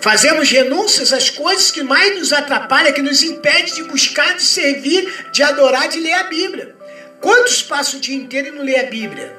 Fazemos 0.04 0.50
renúncias 0.50 1.14
às 1.14 1.30
coisas 1.30 1.70
que 1.70 1.82
mais 1.82 2.14
nos 2.18 2.30
atrapalham, 2.30 2.92
que 2.92 3.00
nos 3.00 3.22
impede 3.22 3.72
de 3.72 3.84
buscar, 3.84 4.36
de 4.36 4.42
servir, 4.42 5.30
de 5.32 5.42
adorar, 5.42 5.88
de 5.88 5.98
ler 5.98 6.12
a 6.12 6.24
Bíblia. 6.24 6.76
Quantos 7.22 7.62
passam 7.62 7.98
o 7.98 8.02
dia 8.02 8.14
inteiro 8.14 8.48
e 8.48 8.50
não 8.50 8.62
lê 8.62 8.78
a 8.78 8.82
Bíblia? 8.82 9.34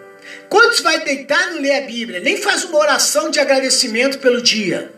Quantos 0.50 0.79
vai 0.79 1.01
deitar 1.01 1.39
e 1.39 1.53
não 1.53 1.62
lê 1.62 1.77
a 1.77 1.81
Bíblia? 1.81 2.19
Nem 2.19 2.38
faz 2.38 2.63
uma 2.63 2.79
oração 2.79 3.29
de 3.29 3.39
agradecimento 3.39 4.17
pelo 4.17 4.41
dia? 4.41 4.91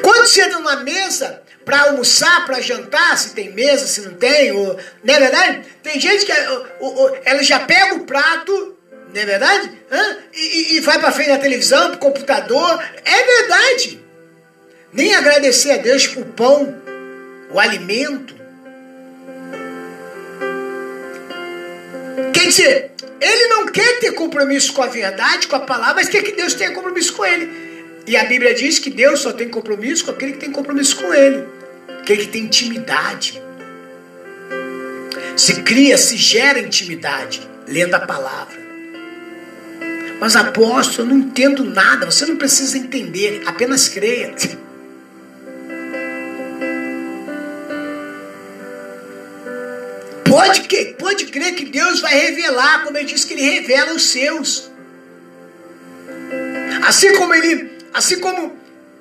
Quantos 0.00 0.30
sentam 0.30 0.62
na 0.62 0.76
mesa 0.76 1.42
para 1.64 1.88
almoçar, 1.88 2.46
para 2.46 2.60
jantar, 2.60 3.18
se 3.18 3.34
tem 3.34 3.50
mesa, 3.52 3.88
se 3.88 4.00
não 4.02 4.14
tem, 4.14 4.52
ou, 4.52 4.78
não 5.02 5.14
é 5.14 5.18
verdade? 5.18 5.62
Tem 5.82 5.98
gente 5.98 6.24
que 6.24 6.32
ela 7.24 7.42
já 7.42 7.58
pega 7.58 7.96
o 7.96 8.06
prato, 8.06 8.77
não 9.14 9.20
é 9.20 9.24
verdade? 9.24 9.70
Hã? 9.90 10.16
E, 10.34 10.76
e 10.76 10.80
vai 10.80 10.98
para 10.98 11.12
frente 11.12 11.28
da 11.28 11.38
televisão, 11.38 11.90
pro 11.90 11.98
computador. 11.98 12.82
É 13.04 13.24
verdade. 13.40 14.00
Nem 14.92 15.14
agradecer 15.14 15.72
a 15.72 15.76
Deus 15.78 16.06
por 16.06 16.24
pão, 16.26 16.74
o 17.50 17.58
alimento. 17.58 18.36
Quer 22.32 22.46
dizer, 22.46 22.90
ele 23.20 23.46
não 23.48 23.66
quer 23.66 23.98
ter 23.98 24.12
compromisso 24.12 24.72
com 24.72 24.82
a 24.82 24.86
verdade, 24.86 25.48
com 25.48 25.56
a 25.56 25.60
palavra, 25.60 25.94
mas 25.96 26.08
quer 26.08 26.22
que 26.22 26.32
Deus 26.32 26.54
tenha 26.54 26.72
compromisso 26.72 27.14
com 27.14 27.24
ele. 27.24 27.68
E 28.06 28.16
a 28.16 28.24
Bíblia 28.24 28.54
diz 28.54 28.78
que 28.78 28.90
Deus 28.90 29.20
só 29.20 29.32
tem 29.32 29.48
compromisso 29.48 30.04
com 30.04 30.10
aquele 30.10 30.32
que 30.32 30.38
tem 30.38 30.50
compromisso 30.50 30.96
com 30.96 31.12
ele, 31.12 31.46
aquele 32.00 32.22
que 32.22 32.32
tem 32.32 32.44
intimidade. 32.44 33.42
Se 35.36 35.62
cria, 35.62 35.98
se 35.98 36.16
gera 36.16 36.58
intimidade, 36.58 37.46
lendo 37.66 37.94
a 37.94 38.00
palavra. 38.00 38.57
Mas 40.20 40.34
apóstolo, 40.34 41.08
eu 41.08 41.14
não 41.14 41.22
entendo 41.24 41.64
nada. 41.64 42.06
Você 42.06 42.26
não 42.26 42.36
precisa 42.36 42.76
entender, 42.76 43.42
apenas 43.46 43.88
creia. 43.88 44.34
Pode, 50.28 50.94
pode 50.98 51.26
crer 51.26 51.54
que 51.54 51.64
Deus 51.66 52.00
vai 52.00 52.14
revelar, 52.14 52.84
como 52.84 52.98
ele 52.98 53.06
disse 53.06 53.26
que 53.26 53.34
ele 53.34 53.42
revela 53.42 53.94
os 53.94 54.10
seus. 54.10 54.70
Assim 56.86 57.14
como 57.16 57.34
ele, 57.34 57.70
assim 57.92 58.18
como 58.18 58.56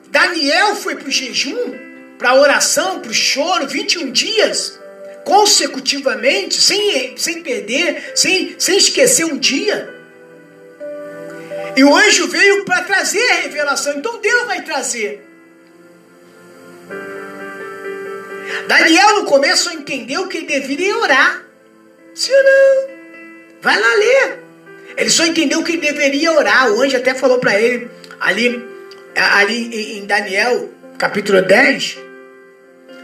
Daniel 0.10 0.76
foi 0.76 0.96
para 0.96 1.08
o 1.08 1.12
jejum, 1.12 1.74
para 2.18 2.30
a 2.30 2.36
oração, 2.40 3.00
para 3.00 3.12
o 3.12 3.14
choro, 3.14 3.68
21 3.68 4.12
dias, 4.12 4.80
consecutivamente, 5.26 6.62
sem, 6.62 7.18
sem 7.18 7.42
perder, 7.42 8.14
sem, 8.16 8.56
sem 8.58 8.78
esquecer 8.78 9.26
um 9.26 9.38
dia. 9.38 9.97
E 11.78 11.84
o 11.84 11.96
anjo 11.96 12.28
veio 12.28 12.66
para 12.66 12.82
trazer 12.82 13.22
a 13.34 13.36
revelação. 13.36 14.00
Então 14.00 14.20
Deus 14.20 14.48
vai 14.48 14.64
trazer. 14.64 15.24
Daniel 18.68 19.20
no 19.20 19.26
começo 19.26 19.72
entendeu 19.72 20.28
que 20.28 20.38
ele 20.38 20.48
deveria 20.48 20.98
orar. 20.98 21.44
Ou 22.30 22.44
não? 22.44 22.90
Vai 23.62 23.80
lá 23.80 23.94
ler. 23.94 24.40
Ele 24.98 25.10
só 25.12 25.24
entendeu 25.24 25.64
que 25.64 25.74
ele 25.74 25.82
deveria 25.82 26.32
orar. 26.32 26.72
O 26.72 26.82
anjo 26.82 26.98
até 26.98 27.14
falou 27.14 27.38
para 27.38 27.62
ele 27.62 27.92
ali, 28.20 28.68
ali 29.16 30.00
em 30.00 30.06
Daniel, 30.08 30.74
capítulo 30.98 31.44
10, 31.44 32.00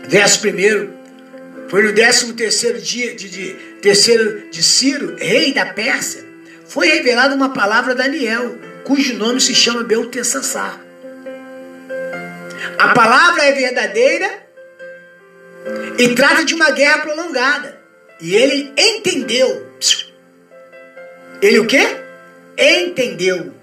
verso 0.07 0.47
1. 0.47 1.69
Foi 1.69 1.83
no 1.83 1.93
13 1.93 2.33
terceiro 2.33 2.81
dia 2.81 3.13
de, 3.13 3.29
de, 3.29 3.53
terceiro 3.83 4.49
de 4.49 4.63
Ciro, 4.63 5.15
rei 5.15 5.53
da 5.53 5.67
Pérsia 5.67 6.32
foi 6.73 6.87
revelada 6.87 7.35
uma 7.35 7.53
palavra 7.53 7.91
a 7.91 7.95
Daniel, 7.95 8.57
cujo 8.83 9.13
nome 9.13 9.39
se 9.39 9.53
chama 9.53 9.83
Belteshazzar. 9.83 10.81
A 12.79 12.87
palavra 12.95 13.43
é 13.43 13.51
verdadeira 13.51 14.27
e 15.99 16.15
trata 16.15 16.43
de 16.43 16.55
uma 16.55 16.71
guerra 16.71 16.97
prolongada. 17.03 17.79
E 18.19 18.35
ele 18.35 18.73
entendeu. 18.75 19.71
Ele 21.43 21.59
o 21.59 21.67
quê? 21.67 21.95
Entendeu. 22.57 23.53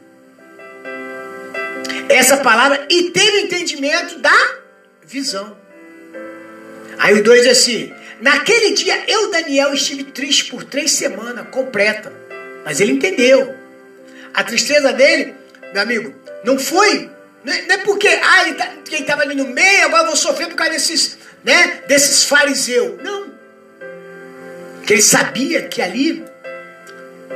Essa 2.09 2.37
palavra 2.37 2.87
e 2.89 3.11
teve 3.11 3.41
entendimento 3.41 4.21
da 4.21 4.55
visão. 5.03 5.59
Aí 6.97 7.15
o 7.15 7.25
dois 7.25 7.45
assim, 7.49 7.93
naquele 8.21 8.73
dia 8.75 9.03
eu, 9.09 9.33
Daniel, 9.33 9.75
estive 9.75 10.05
triste 10.05 10.45
por 10.45 10.63
três 10.63 10.93
semanas 10.93 11.49
completa. 11.49 12.30
Mas 12.65 12.81
ele 12.81 12.93
entendeu. 12.93 13.55
A 14.33 14.45
tristeza 14.45 14.93
dele, 14.93 15.35
meu 15.73 15.83
amigo, 15.83 16.15
não 16.45 16.59
foi. 16.59 17.11
Não 17.45 17.53
é, 17.53 17.63
não 17.63 17.75
é 17.75 17.79
porque 17.79 18.09
ah, 18.09 18.43
ele 18.47 18.55
tá, 18.55 18.69
estava 18.91 19.23
ali 19.23 19.35
no 19.35 19.49
meio, 19.49 19.87
agora 19.87 20.07
vou 20.07 20.17
sofrer 20.17 20.49
por 20.49 20.57
causa 20.57 20.73
desses, 20.73 21.19
né, 21.43 21.83
desses 21.89 22.25
fariseus. 22.25 23.03
Não. 23.03 23.31
Que 24.87 24.95
ele 24.95 25.03
sabia 25.03 25.63
que 25.63 25.81
ali 25.81 26.25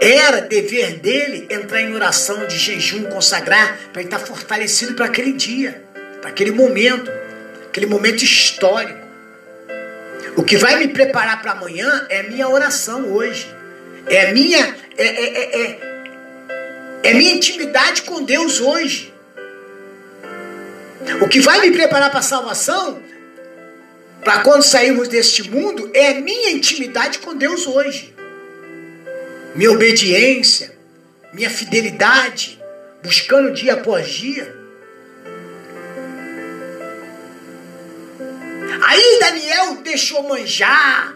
era 0.01 0.41
dever 0.41 0.99
dele 0.99 1.47
entrar 1.51 1.81
em 1.81 1.95
oração 1.95 2.47
de 2.47 2.59
jejum, 2.59 3.05
consagrar, 3.05 3.79
para 3.93 4.03
ele 4.03 4.09
estar 4.09 4.19
tá 4.19 4.27
fortalecido 4.27 4.95
para 4.95 5.07
aquele 5.07 5.33
dia, 5.33 5.83
para 6.21 6.31
aquele 6.31 6.51
momento, 6.51 7.11
aquele 7.67 7.87
momento 7.87 8.23
histórico. 8.23 9.05
O 10.37 10.43
que 10.43 10.57
vai 10.57 10.77
me 10.77 10.89
preparar 10.89 11.41
para 11.41 11.53
amanhã 11.53 12.07
é 12.11 12.21
a 12.21 12.23
minha 12.25 12.49
oração 12.49 13.13
hoje. 13.13 13.47
É 14.07 14.33
minha, 14.33 14.77
é, 14.97 15.07
é, 15.07 15.61
é, 15.63 15.79
é 17.05 17.15
minha 17.15 17.33
intimidade 17.33 18.03
com 18.03 18.23
Deus 18.23 18.61
hoje. 18.61 19.13
O 21.21 21.29
que 21.29 21.41
vai 21.41 21.61
me 21.61 21.71
preparar 21.71 22.11
para 22.11 22.21
a 22.21 22.23
salvação, 22.23 23.03
para 24.23 24.41
quando 24.41 24.63
sairmos 24.63 25.09
deste 25.09 25.49
mundo, 25.49 25.91
é 25.93 26.09
a 26.09 26.21
minha 26.21 26.51
intimidade 26.51 27.19
com 27.19 27.37
Deus 27.37 27.67
hoje. 27.67 28.15
Minha 29.55 29.73
obediência, 29.73 30.77
minha 31.33 31.51
fidelidade, 31.51 32.59
buscando 33.03 33.53
dia 33.53 33.75
após 33.75 34.09
dia. 34.09 34.55
Aí 38.87 39.19
Daniel 39.21 39.77
deixou 39.83 40.23
manjar, 40.23 41.15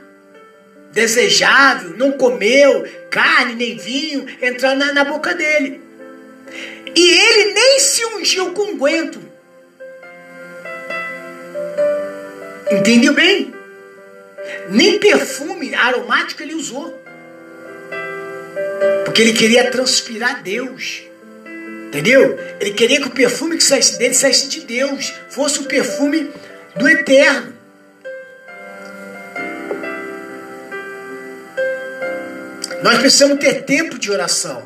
desejável, 0.92 1.96
não 1.96 2.12
comeu 2.12 2.86
carne 3.10 3.54
nem 3.54 3.76
vinho 3.76 4.26
entrar 4.40 4.76
na, 4.76 4.92
na 4.92 5.04
boca 5.04 5.34
dele. 5.34 5.80
E 6.94 7.10
ele 7.10 7.52
nem 7.52 7.80
se 7.80 8.04
ungiu 8.06 8.52
com 8.52 8.76
guento. 8.76 9.20
Entendeu 12.70 13.14
bem? 13.14 13.54
Nem 14.70 14.98
perfume 14.98 15.74
aromático 15.74 16.42
ele 16.42 16.54
usou. 16.54 16.98
Porque 19.04 19.22
ele 19.22 19.32
queria 19.32 19.70
transpirar 19.70 20.42
Deus. 20.42 21.02
Entendeu? 21.88 22.38
Ele 22.60 22.72
queria 22.72 23.00
que 23.00 23.08
o 23.08 23.10
perfume 23.10 23.56
que 23.56 23.64
saísse 23.64 23.98
dele 23.98 24.14
saísse 24.14 24.48
de 24.48 24.60
Deus. 24.60 25.12
Fosse 25.30 25.60
o 25.60 25.64
perfume 25.64 26.30
do 26.76 26.88
eterno. 26.88 27.57
Nós 32.82 32.98
precisamos 32.98 33.38
ter 33.38 33.64
tempo 33.64 33.98
de 33.98 34.10
oração. 34.10 34.64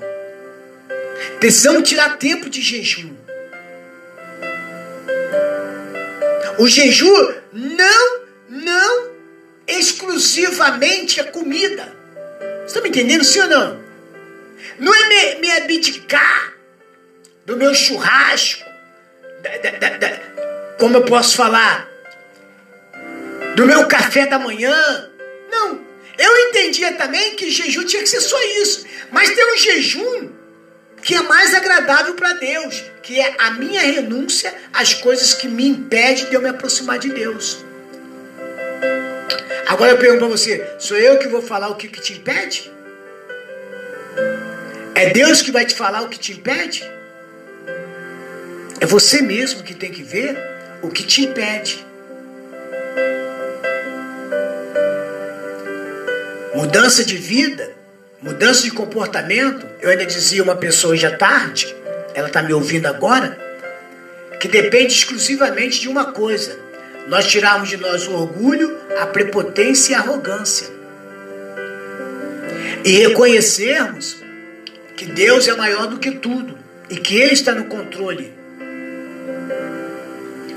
Precisamos 1.41 1.89
tirar 1.89 2.19
tempo 2.19 2.49
de 2.51 2.61
jejum. 2.61 3.15
O 6.59 6.69
jejum 6.69 7.35
não, 7.53 8.21
não 8.49 9.11
exclusivamente 9.67 11.21
a 11.21 11.25
comida. 11.25 11.85
Você 12.61 12.67
está 12.67 12.81
me 12.81 12.89
entendendo, 12.91 13.25
sim 13.25 13.41
ou 13.41 13.49
não? 13.49 13.83
Não 14.79 14.95
é 14.95 15.09
me, 15.09 15.41
me 15.41 15.51
abdicar 15.53 16.53
do 17.45 17.57
meu 17.57 17.75
churrasco, 17.75 18.65
da, 19.43 19.71
da, 19.79 19.99
da, 19.99 20.21
como 20.79 20.99
eu 20.99 21.05
posso 21.05 21.37
falar, 21.37 21.89
do 23.57 23.67
meu 23.67 23.87
café 23.87 24.27
da 24.27 24.39
manhã. 24.39 25.11
Não. 25.51 25.92
Eu 26.19 26.49
entendia 26.49 26.93
também 26.93 27.35
que 27.35 27.51
jejum 27.51 27.85
tinha 27.85 28.03
que 28.03 28.09
ser 28.09 28.21
só 28.21 28.41
isso. 28.63 28.87
Mas 29.11 29.31
tem 29.31 29.55
um 29.55 29.57
jejum 29.57 30.31
que 31.03 31.15
é 31.15 31.23
mais 31.23 31.55
agradável 31.55 32.15
para 32.15 32.35
Deus, 32.35 32.83
que 33.03 33.21
é 33.21 33.35
a 33.39 33.51
minha 33.53 33.81
renúncia 33.81 34.55
às 34.73 34.95
coisas 34.95 35.35
que 35.35 35.49
me 35.49 35.67
impedem 35.67 36.27
de 36.27 36.35
eu 36.35 36.41
me 36.41 36.49
aproximar 36.49 36.99
de 36.99 37.11
Deus. 37.11 37.65
Agora 39.67 39.93
eu 39.93 39.99
pergunto 39.99 40.21
para 40.21 40.29
você: 40.29 40.77
sou 40.79 40.97
eu 40.97 41.19
que 41.19 41.29
vou 41.29 41.43
falar 41.43 41.69
o 41.69 41.77
que, 41.77 41.89
que 41.89 42.01
te 42.01 42.13
impede? 42.13 42.71
É 44.95 45.11
Deus 45.11 45.43
que 45.43 45.51
vai 45.51 45.65
te 45.65 45.75
falar 45.75 46.03
o 46.03 46.09
que 46.09 46.19
te 46.19 46.33
impede? 46.33 46.89
É 48.81 48.87
você 48.87 49.23
mesmo 49.23 49.63
que 49.63 49.75
tem 49.75 49.91
que 49.91 50.03
ver 50.03 50.37
o 50.83 50.89
que 50.89 51.05
te 51.05 51.23
impede. 51.23 51.85
Mudança 56.55 57.05
de 57.05 57.17
vida, 57.17 57.71
mudança 58.21 58.63
de 58.63 58.71
comportamento. 58.71 59.67
Eu 59.81 59.91
ainda 59.91 60.07
dizia 60.07 60.43
uma 60.43 60.57
pessoa 60.57 60.93
hoje 60.93 61.07
à 61.07 61.17
tarde, 61.17 61.75
ela 62.15 62.29
está 62.29 62.43
me 62.43 62.53
ouvindo 62.53 62.87
agora, 62.87 63.39
que 64.39 64.49
depende 64.49 64.93
exclusivamente 64.93 65.81
de 65.81 65.89
uma 65.89 66.13
coisa: 66.13 66.59
nós 67.09 67.27
tirarmos 67.27 67.69
de 67.69 67.77
nós 67.77 68.07
o 68.07 68.13
orgulho, 68.13 68.77
a 68.99 69.07
prepotência 69.07 69.93
e 69.93 69.95
a 69.95 69.99
arrogância. 69.99 70.69
E 72.85 72.91
reconhecermos 72.99 74.17
que 74.97 75.07
Deus 75.07 75.47
é 75.47 75.55
maior 75.55 75.87
do 75.87 75.99
que 75.99 76.11
tudo 76.13 76.59
e 76.91 76.97
que 76.97 77.17
Ele 77.17 77.33
está 77.33 77.53
no 77.53 77.65
controle. 77.65 78.33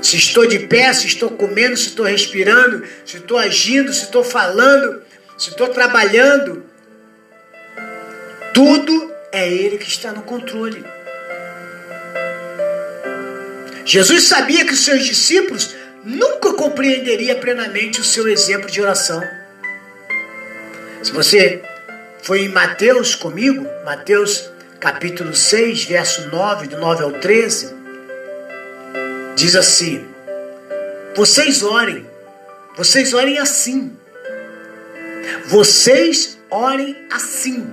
Se 0.02 0.16
estou 0.16 0.46
de 0.46 0.60
pé, 0.60 0.92
se 0.92 1.06
estou 1.06 1.30
comendo, 1.30 1.76
se 1.76 1.88
estou 1.88 2.04
respirando, 2.04 2.84
se 3.04 3.16
estou 3.16 3.38
agindo, 3.38 3.92
se 3.92 4.04
estou 4.04 4.22
falando, 4.22 5.02
se 5.36 5.50
estou 5.50 5.68
trabalhando, 5.68 6.64
tudo 8.54 9.12
é 9.32 9.48
Ele 9.48 9.78
que 9.78 9.88
está 9.88 10.12
no 10.12 10.22
controle. 10.22 10.84
Jesus 13.84 14.24
sabia 14.24 14.64
que 14.64 14.72
os 14.72 14.84
seus 14.84 15.04
discípulos 15.04 15.76
nunca 16.02 16.52
compreenderiam 16.54 17.38
plenamente 17.38 18.00
o 18.00 18.04
seu 18.04 18.26
exemplo 18.26 18.70
de 18.70 18.80
oração. 18.80 19.22
Se 21.02 21.12
você 21.12 21.62
foi 22.22 22.40
em 22.42 22.48
Mateus 22.48 23.14
comigo, 23.14 23.66
Mateus 23.84 24.50
capítulo 24.80 25.34
6, 25.34 25.84
verso 25.84 26.28
9, 26.28 26.68
do 26.68 26.78
9 26.78 27.02
ao 27.04 27.12
13, 27.12 27.74
diz 29.36 29.54
assim: 29.54 30.06
Vocês 31.14 31.62
orem, 31.62 32.06
vocês 32.76 33.14
orem 33.14 33.38
assim. 33.38 33.95
Vocês 35.46 36.38
orem 36.50 36.96
assim. 37.10 37.72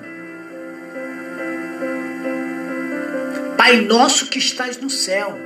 Pai 3.58 3.82
nosso 3.82 4.28
que 4.28 4.40
estás 4.40 4.78
no 4.78 4.90
céu, 4.90 5.38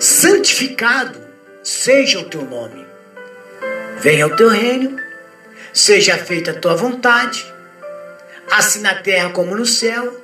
santificado 0.00 1.18
seja 1.62 2.20
o 2.20 2.24
teu 2.24 2.42
nome. 2.42 2.86
Venha 3.98 4.26
o 4.26 4.36
teu 4.36 4.48
reino, 4.48 4.98
seja 5.72 6.16
feita 6.16 6.50
a 6.50 6.54
tua 6.54 6.74
vontade, 6.74 7.44
assim 8.50 8.80
na 8.80 8.94
terra 8.94 9.30
como 9.30 9.56
no 9.56 9.66
céu. 9.66 10.22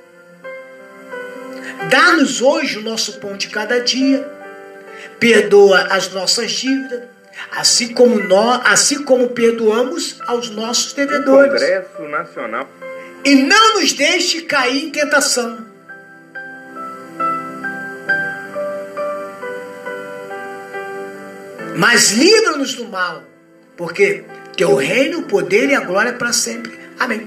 Dá-nos 1.90 2.40
hoje 2.40 2.78
o 2.78 2.82
nosso 2.82 3.18
pão 3.20 3.36
de 3.36 3.48
cada 3.48 3.80
dia. 3.80 4.26
Perdoa 5.18 5.88
as 5.90 6.10
nossas 6.10 6.52
dívidas, 6.52 7.02
assim 7.50 7.92
como 7.94 8.18
nós, 8.18 8.60
assim 8.64 9.02
como 9.04 9.28
perdoamos 9.30 10.20
aos 10.26 10.50
nossos 10.50 10.92
devedores. 10.92 11.52
Congresso 11.52 12.02
Nacional. 12.02 12.68
E 13.24 13.34
não 13.34 13.80
nos 13.80 13.92
deixe 13.92 14.42
cair 14.42 14.84
em 14.84 14.90
tentação 14.90 15.70
mas 21.80 22.10
livra-nos 22.10 22.74
do 22.74 22.84
mal, 22.84 23.22
porque 23.74 24.22
teu 24.54 24.74
reino, 24.74 25.20
o 25.20 25.22
poder 25.22 25.70
e 25.70 25.74
a 25.74 25.80
glória 25.80 26.12
para 26.12 26.30
sempre. 26.30 26.78
Amém. 26.98 27.26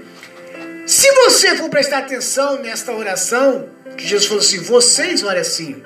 Se 0.85 1.09
você 1.11 1.55
for 1.55 1.71
prestar 1.71 1.97
atenção 1.97 2.61
nesta 2.61 2.91
oração, 2.91 3.67
que 3.97 4.05
Jesus 4.05 4.27
falou 4.27 4.43
assim: 4.43 4.59
vocês 4.59 5.23
orem 5.23 5.41
assim. 5.41 5.83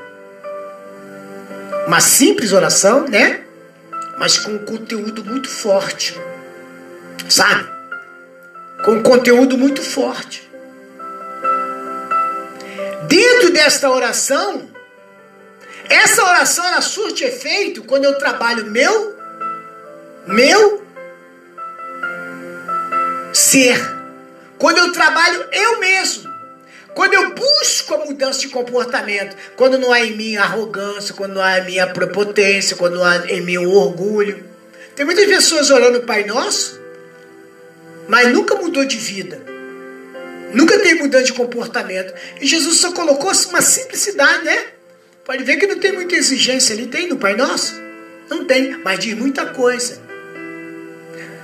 Uma 1.87 2.01
simples 2.01 2.51
oração, 2.51 3.07
né? 3.07 3.39
Mas 4.17 4.37
com 4.37 4.51
um 4.51 4.65
conteúdo 4.65 5.23
muito 5.23 5.49
forte. 5.49 6.15
Sabe? 7.29 7.67
Com 8.83 8.93
um 8.93 9.03
conteúdo 9.03 9.57
muito 9.57 9.81
forte. 9.81 10.47
Dentro 13.07 13.51
desta 13.51 13.89
oração, 13.89 14.67
essa 15.89 16.23
oração 16.23 16.65
ela 16.65 16.81
surte 16.81 17.23
efeito 17.23 17.83
quando 17.83 18.05
eu 18.05 18.17
trabalho 18.17 18.65
meu, 18.65 19.15
meu 20.25 20.85
ser. 23.33 23.79
Quando 24.57 24.79
eu 24.79 24.91
trabalho 24.91 25.47
eu 25.51 25.79
mesmo. 25.79 26.26
Quando 26.97 27.13
eu 27.13 27.29
busco 27.35 27.93
a 27.93 28.05
mudança 28.05 28.39
de 28.39 28.49
comportamento. 28.49 29.37
Quando 29.55 29.77
não 29.77 29.93
há 29.93 29.99
em 29.99 30.17
mim 30.17 30.35
arrogância, 30.35 31.13
quando 31.13 31.35
não 31.35 31.43
há 31.43 31.59
em 31.59 31.65
mim 31.65 31.77
a 31.77 31.85
prepotência, 31.85 32.75
quando 32.75 32.95
não 32.95 33.05
há 33.05 33.17
em 33.27 33.39
mim 33.39 33.59
o 33.59 33.71
orgulho. 33.71 34.43
Tem 34.95 35.05
muitas 35.05 35.27
pessoas 35.27 35.69
orando 35.69 35.99
o 35.99 36.03
Pai 36.07 36.23
Nosso, 36.23 36.81
mas 38.07 38.33
nunca 38.33 38.55
mudou 38.55 38.83
de 38.83 38.97
vida. 38.97 39.39
Nunca 40.51 40.79
tem 40.79 40.95
mudança 40.95 41.25
de 41.25 41.33
comportamento. 41.33 42.15
E 42.41 42.47
Jesus 42.47 42.79
só 42.79 42.91
colocou 42.91 43.31
uma 43.49 43.61
simplicidade, 43.61 44.43
né? 44.43 44.65
Pode 45.23 45.43
ver 45.43 45.57
que 45.57 45.67
não 45.67 45.77
tem 45.77 45.91
muita 45.91 46.15
exigência 46.15 46.73
ali. 46.73 46.87
Tem 46.87 47.07
no 47.07 47.17
Pai 47.17 47.35
Nosso? 47.35 47.75
Não 48.27 48.43
tem, 48.45 48.75
mas 48.83 48.97
diz 48.97 49.13
muita 49.15 49.45
coisa. 49.45 50.01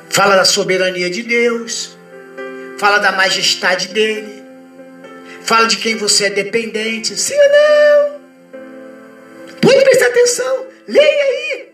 Fala 0.09 0.35
da 0.35 0.45
soberania 0.45 1.11
de 1.11 1.21
Deus. 1.21 1.95
Fala 2.79 2.97
da 2.97 3.11
majestade 3.11 3.89
dele. 3.89 4.42
Fala 5.45 5.67
de 5.67 5.77
quem 5.77 5.95
você 5.95 6.25
é 6.25 6.29
dependente. 6.29 7.15
Sim 7.17 7.36
ou 7.36 7.49
não? 7.49 8.21
Pode 9.62 9.84
prestar 9.84 10.08
atenção. 10.08 10.67
Leia 10.88 11.23
aí. 11.23 11.69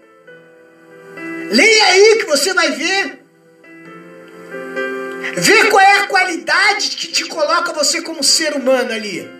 Leia 1.51 1.86
aí 1.86 2.17
que 2.19 2.25
você 2.25 2.53
vai 2.53 2.71
ver. 2.71 3.19
Vê 5.36 5.65
qual 5.65 5.79
é 5.79 5.99
a 5.99 6.08
qualidade 6.08 6.89
que 6.89 7.08
te 7.08 7.25
coloca 7.25 7.73
você 7.73 8.01
como 8.01 8.23
ser 8.23 8.53
humano 8.53 8.91
ali 8.91 9.39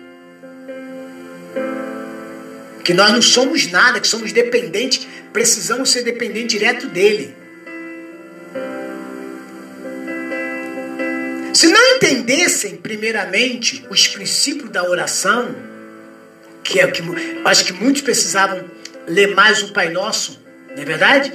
que 2.90 2.94
nós 2.94 3.12
não 3.12 3.22
somos 3.22 3.70
nada, 3.70 4.00
que 4.00 4.08
somos 4.08 4.32
dependentes, 4.32 5.06
precisamos 5.32 5.90
ser 5.90 6.02
dependentes 6.02 6.58
direto 6.58 6.88
dele. 6.88 7.36
Se 11.52 11.66
não 11.66 11.96
entendessem, 11.96 12.76
primeiramente, 12.76 13.84
os 13.90 14.06
princípios 14.08 14.70
da 14.70 14.88
oração, 14.88 15.54
que 16.62 16.80
é 16.80 16.86
o 16.86 16.92
que 16.92 17.02
acho 17.44 17.64
que 17.64 17.72
muitos 17.72 18.02
precisavam 18.02 18.64
ler 19.06 19.34
mais 19.34 19.62
o 19.62 19.72
Pai 19.72 19.90
Nosso, 19.90 20.40
não 20.74 20.82
é 20.82 20.84
verdade? 20.84 21.32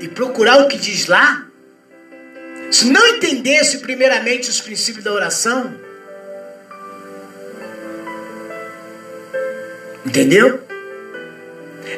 E 0.00 0.08
procurar 0.08 0.62
o 0.62 0.68
que 0.68 0.76
diz 0.76 1.06
lá. 1.06 1.46
Se 2.70 2.86
não 2.86 3.06
entendesse 3.08 3.78
primeiramente 3.78 4.50
os 4.50 4.60
princípios 4.60 5.04
da 5.04 5.12
oração, 5.12 5.74
Entendeu? 10.08 10.60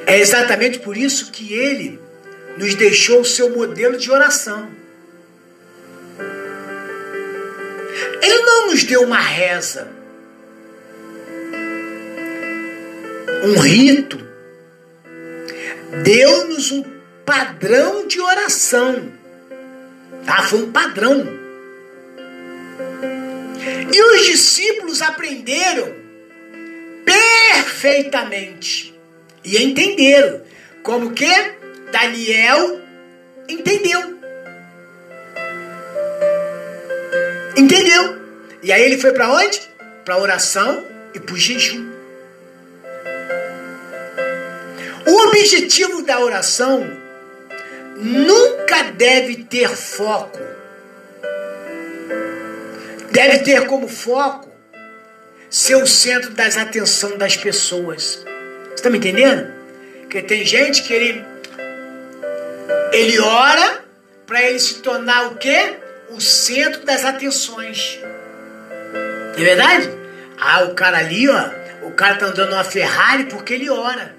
É 0.05 0.19
exatamente 0.19 0.81
por 0.81 0.97
isso 0.97 1.31
que 1.31 1.55
ele 1.55 2.01
nos 2.57 2.75
deixou 2.75 3.21
o 3.21 3.25
seu 3.25 3.51
modelo 3.51 3.97
de 3.97 4.11
oração. 4.11 4.69
Ele 8.23 8.43
não 8.43 8.67
nos 8.69 8.85
deu 8.85 9.03
uma 9.03 9.21
reza, 9.21 9.89
um 13.45 13.59
rito, 13.61 14.19
deu-nos 16.03 16.71
um 16.71 16.85
padrão 17.25 18.07
de 18.07 18.21
oração. 18.21 19.11
Ah, 20.27 20.43
foi 20.43 20.63
um 20.63 20.73
padrão. 20.73 21.27
E 23.93 24.03
os 24.15 24.27
discípulos 24.27 25.03
aprenderam 25.03 25.93
perfeitamente. 27.05 28.95
E 29.45 29.63
entenderam. 29.63 30.43
Como 30.83 31.13
que 31.13 31.27
Daniel 31.91 32.81
entendeu. 33.49 34.20
Entendeu? 37.61 38.19
E 38.63 38.73
aí 38.73 38.83
ele 38.83 38.97
foi 38.97 39.13
para 39.13 39.31
onde? 39.31 39.61
Para 40.03 40.17
oração 40.17 40.83
e 41.13 41.21
para 41.21 41.35
o 41.35 41.37
jejum. 41.37 41.91
O 45.07 45.29
objetivo 45.29 46.03
da 46.03 46.21
oração 46.21 46.91
nunca 47.97 48.85
deve 48.85 49.45
ter 49.45 49.69
foco. 49.69 50.41
Deve 53.13 53.41
ter 53.41 53.67
como 53.67 53.87
foco 53.89 54.49
ser 55.51 55.75
o 55.75 55.87
centro 55.87 56.31
das 56.31 56.57
atenção 56.57 57.19
das 57.19 57.37
pessoas. 57.37 58.25
Você 58.69 58.75
está 58.77 58.89
me 58.89 58.97
entendendo? 58.97 59.53
Porque 60.01 60.23
tem 60.23 60.47
gente 60.47 60.83
que 60.83 60.95
ele, 60.95 61.23
ele 62.91 63.21
ora 63.21 63.85
para 64.27 64.49
ele 64.49 64.59
se 64.59 64.77
tornar 64.77 65.27
o 65.27 65.35
quê? 65.35 65.77
O 66.11 66.21
centro 66.21 66.85
das 66.85 67.05
atenções. 67.05 67.99
É 69.37 69.43
verdade? 69.43 69.91
Ah, 70.39 70.65
o 70.65 70.75
cara 70.75 70.99
ali, 70.99 71.29
ó, 71.29 71.51
o 71.83 71.93
cara 71.93 72.17
tá 72.17 72.27
andando 72.27 72.53
uma 72.53 72.65
Ferrari 72.65 73.25
porque 73.25 73.55
ele 73.55 73.71
ora. 73.71 74.15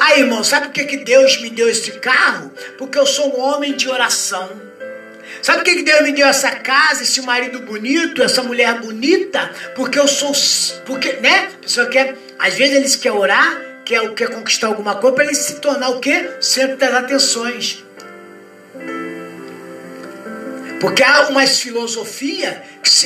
Aí, 0.00 0.20
irmão, 0.20 0.42
sabe 0.42 0.66
por 0.66 0.72
que, 0.72 0.84
que 0.84 0.96
Deus 0.98 1.40
me 1.40 1.48
deu 1.50 1.68
esse 1.68 1.92
carro? 1.92 2.52
Porque 2.76 2.98
eu 2.98 3.06
sou 3.06 3.36
um 3.36 3.40
homem 3.40 3.74
de 3.74 3.88
oração. 3.88 4.50
Sabe 5.40 5.58
por 5.58 5.64
que 5.64 5.76
que 5.76 5.82
Deus 5.82 6.02
me 6.02 6.12
deu 6.12 6.26
essa 6.26 6.50
casa, 6.50 7.02
esse 7.02 7.22
marido 7.22 7.60
bonito, 7.60 8.22
essa 8.22 8.42
mulher 8.42 8.80
bonita? 8.80 9.50
Porque 9.74 9.98
eu 9.98 10.08
sou. 10.08 10.32
Porque, 10.84 11.12
né? 11.14 11.50
A 11.54 11.62
pessoa 11.62 11.86
quer. 11.86 12.16
Às 12.38 12.54
vezes 12.54 12.76
eles 12.76 12.96
querem 12.96 13.16
orar, 13.16 13.60
quer, 13.84 14.12
quer 14.14 14.28
conquistar 14.30 14.66
alguma 14.66 14.96
coisa 14.96 15.14
para 15.14 15.24
ele 15.24 15.34
se 15.34 15.60
tornar 15.60 15.90
o 15.90 16.00
quê? 16.00 16.30
Centro 16.40 16.76
das 16.76 16.92
atenções. 16.94 17.84
Porque 20.82 21.04
há 21.04 21.28
umas 21.28 21.60
filosofia 21.60 22.60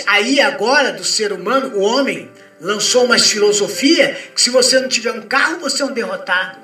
aí 0.06 0.40
agora 0.40 0.92
do 0.92 1.04
ser 1.04 1.30
humano, 1.30 1.76
o 1.76 1.82
homem 1.82 2.30
lançou 2.58 3.04
umas 3.04 3.30
filosofia 3.30 4.16
que 4.34 4.40
se 4.40 4.48
você 4.48 4.80
não 4.80 4.88
tiver 4.88 5.12
um 5.12 5.20
carro, 5.20 5.58
você 5.58 5.82
é 5.82 5.84
um 5.84 5.92
derrotado. 5.92 6.56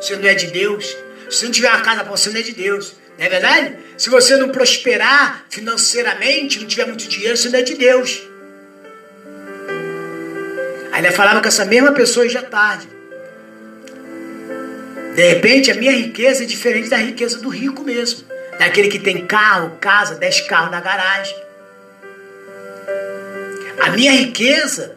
Você 0.00 0.16
não 0.16 0.28
é 0.28 0.34
de 0.34 0.48
Deus. 0.48 0.96
Se 1.30 1.44
não 1.44 1.52
tiver 1.52 1.68
uma 1.68 1.80
casa, 1.80 2.02
você 2.02 2.28
não 2.28 2.40
é 2.40 2.42
de 2.42 2.50
Deus. 2.50 2.96
Não 3.16 3.24
é 3.24 3.28
verdade? 3.28 3.76
Se 3.96 4.10
você 4.10 4.36
não 4.36 4.48
prosperar 4.48 5.44
financeiramente, 5.48 6.58
não 6.58 6.66
tiver 6.66 6.86
muito 6.86 7.06
dinheiro, 7.06 7.36
você 7.36 7.48
não 7.48 7.60
é 7.60 7.62
de 7.62 7.74
Deus. 7.76 8.20
Aí 10.90 11.04
ele 11.04 11.12
falava 11.12 11.40
com 11.40 11.46
essa 11.46 11.64
mesma 11.64 11.92
pessoa 11.92 12.26
hoje 12.26 12.36
à 12.36 12.42
tarde. 12.42 12.88
De 15.14 15.22
repente, 15.34 15.70
a 15.70 15.74
minha 15.74 15.92
riqueza 15.92 16.42
é 16.42 16.46
diferente 16.46 16.88
da 16.88 16.96
riqueza 16.96 17.38
do 17.38 17.48
rico 17.48 17.84
mesmo. 17.84 18.31
Daquele 18.58 18.88
que 18.88 18.98
tem 18.98 19.26
carro, 19.26 19.76
casa, 19.80 20.14
dez 20.16 20.40
carros 20.42 20.70
na 20.70 20.80
garagem. 20.80 21.36
A 23.80 23.90
minha 23.90 24.12
riqueza, 24.12 24.96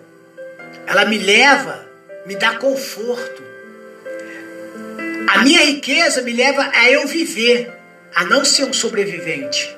ela 0.86 1.06
me 1.06 1.18
leva, 1.18 1.86
me 2.26 2.36
dá 2.36 2.56
conforto. 2.56 3.44
A 5.28 5.40
minha 5.44 5.64
riqueza 5.64 6.22
me 6.22 6.34
leva 6.34 6.70
a 6.74 6.90
eu 6.90 7.08
viver 7.08 7.74
a 8.14 8.24
não 8.26 8.46
ser 8.46 8.66
um 8.66 8.74
sobrevivente. 8.74 9.76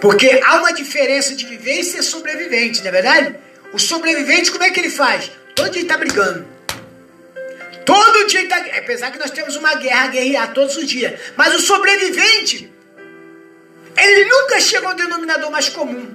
Porque 0.00 0.40
há 0.44 0.56
uma 0.58 0.72
diferença 0.74 1.34
de 1.34 1.46
viver 1.46 1.80
e 1.80 1.84
ser 1.84 2.02
sobrevivente, 2.02 2.80
não 2.80 2.88
é 2.88 2.92
verdade? 2.92 3.36
O 3.72 3.78
sobrevivente, 3.78 4.50
como 4.50 4.62
é 4.62 4.70
que 4.70 4.78
ele 4.78 4.90
faz? 4.90 5.30
Todo 5.54 5.70
dia 5.70 5.82
está 5.82 5.96
brigando. 5.96 6.53
Todo 7.84 8.26
dia 8.26 8.42
está. 8.42 8.56
Apesar 8.78 9.10
que 9.10 9.18
nós 9.18 9.30
temos 9.30 9.56
uma 9.56 9.74
guerra, 9.74 10.08
guerrear 10.08 10.52
todos 10.52 10.76
os 10.76 10.86
dias. 10.86 11.18
Mas 11.36 11.54
o 11.54 11.60
sobrevivente, 11.60 12.72
ele 13.96 14.24
nunca 14.24 14.60
chega 14.60 14.88
ao 14.88 14.94
denominador 14.94 15.50
mais 15.50 15.68
comum. 15.68 16.14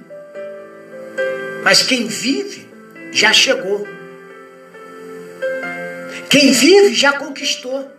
Mas 1.62 1.82
quem 1.82 2.06
vive 2.06 2.68
já 3.12 3.32
chegou. 3.32 3.86
Quem 6.28 6.52
vive 6.52 6.94
já 6.94 7.12
conquistou. 7.12 7.90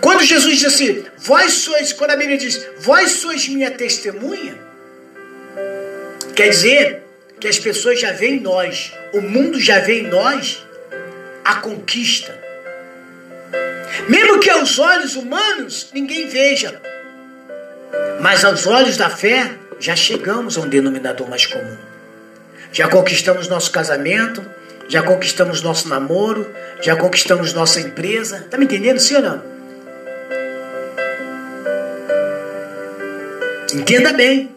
Quando 0.00 0.24
Jesus 0.24 0.58
diz 0.58 0.64
assim, 0.64 1.04
vós 1.18 1.52
sois, 1.52 1.92
quando 1.92 2.12
a 2.12 2.16
Bíblia 2.16 2.38
diz, 2.38 2.66
vós 2.78 3.12
sois 3.12 3.48
minha 3.48 3.70
testemunha, 3.70 4.58
quer 6.34 6.48
dizer 6.48 7.02
que 7.38 7.46
as 7.46 7.58
pessoas 7.58 8.00
já 8.00 8.10
veem 8.12 8.36
em 8.36 8.40
nós, 8.40 8.92
o 9.12 9.20
mundo 9.20 9.60
já 9.60 9.78
vê 9.78 10.00
em 10.00 10.06
nós 10.06 10.62
a 11.50 11.56
conquista. 11.56 12.32
Mesmo 14.08 14.38
que 14.38 14.48
aos 14.48 14.78
olhos 14.78 15.16
humanos 15.16 15.90
ninguém 15.92 16.28
veja, 16.28 16.80
mas 18.20 18.44
aos 18.44 18.66
olhos 18.66 18.96
da 18.96 19.10
fé 19.10 19.50
já 19.80 19.96
chegamos 19.96 20.56
a 20.56 20.60
um 20.60 20.68
denominador 20.68 21.28
mais 21.28 21.46
comum. 21.46 21.76
Já 22.72 22.86
conquistamos 22.86 23.48
nosso 23.48 23.72
casamento, 23.72 24.44
já 24.88 25.02
conquistamos 25.02 25.60
nosso 25.60 25.88
namoro, 25.88 26.48
já 26.80 26.94
conquistamos 26.94 27.52
nossa 27.52 27.80
empresa. 27.80 28.46
Tá 28.48 28.56
me 28.56 28.64
entendendo, 28.64 29.00
sim 29.00 29.16
ou 29.16 29.22
não? 29.22 29.42
Entenda 33.74 34.12
bem. 34.12 34.54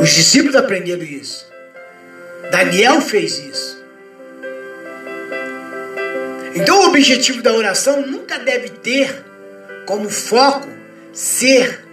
Os 0.00 0.10
discípulos 0.10 0.56
aprenderam 0.56 1.04
isso. 1.04 1.53
Daniel 2.54 3.00
fez 3.00 3.36
isso. 3.36 3.84
Então 6.54 6.82
o 6.82 6.86
objetivo 6.86 7.42
da 7.42 7.52
oração 7.52 8.06
nunca 8.06 8.38
deve 8.38 8.68
ter 8.68 9.24
como 9.84 10.08
foco 10.08 10.68
ser 11.12 11.84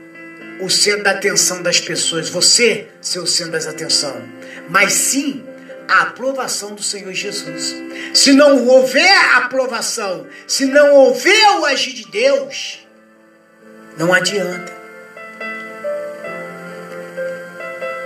o 0.60 0.69
centro 0.69 1.04
da 1.04 1.12
atenção 1.12 1.63
das 1.63 1.80
pessoas, 1.80 2.30
você 2.30 2.88
ser 3.02 3.17
o 3.17 3.26
centro 3.26 3.54
das 3.54 3.65
atenção, 3.65 4.21
mas 4.69 4.93
sim 4.93 5.43
a 5.88 6.04
aprovação 6.04 6.76
do 6.76 6.84
Senhor 6.84 7.12
Jesus. 7.12 7.76
Se 8.13 8.32
não 8.32 8.67
houver 8.67 9.12
aprovação, 9.38 10.28
se 10.45 10.65
não 10.65 10.93
houver 10.93 11.60
o 11.60 11.65
agir 11.65 11.93
de 11.93 12.06
Deus, 12.06 12.86
não 13.97 14.13
adianta. 14.13 14.71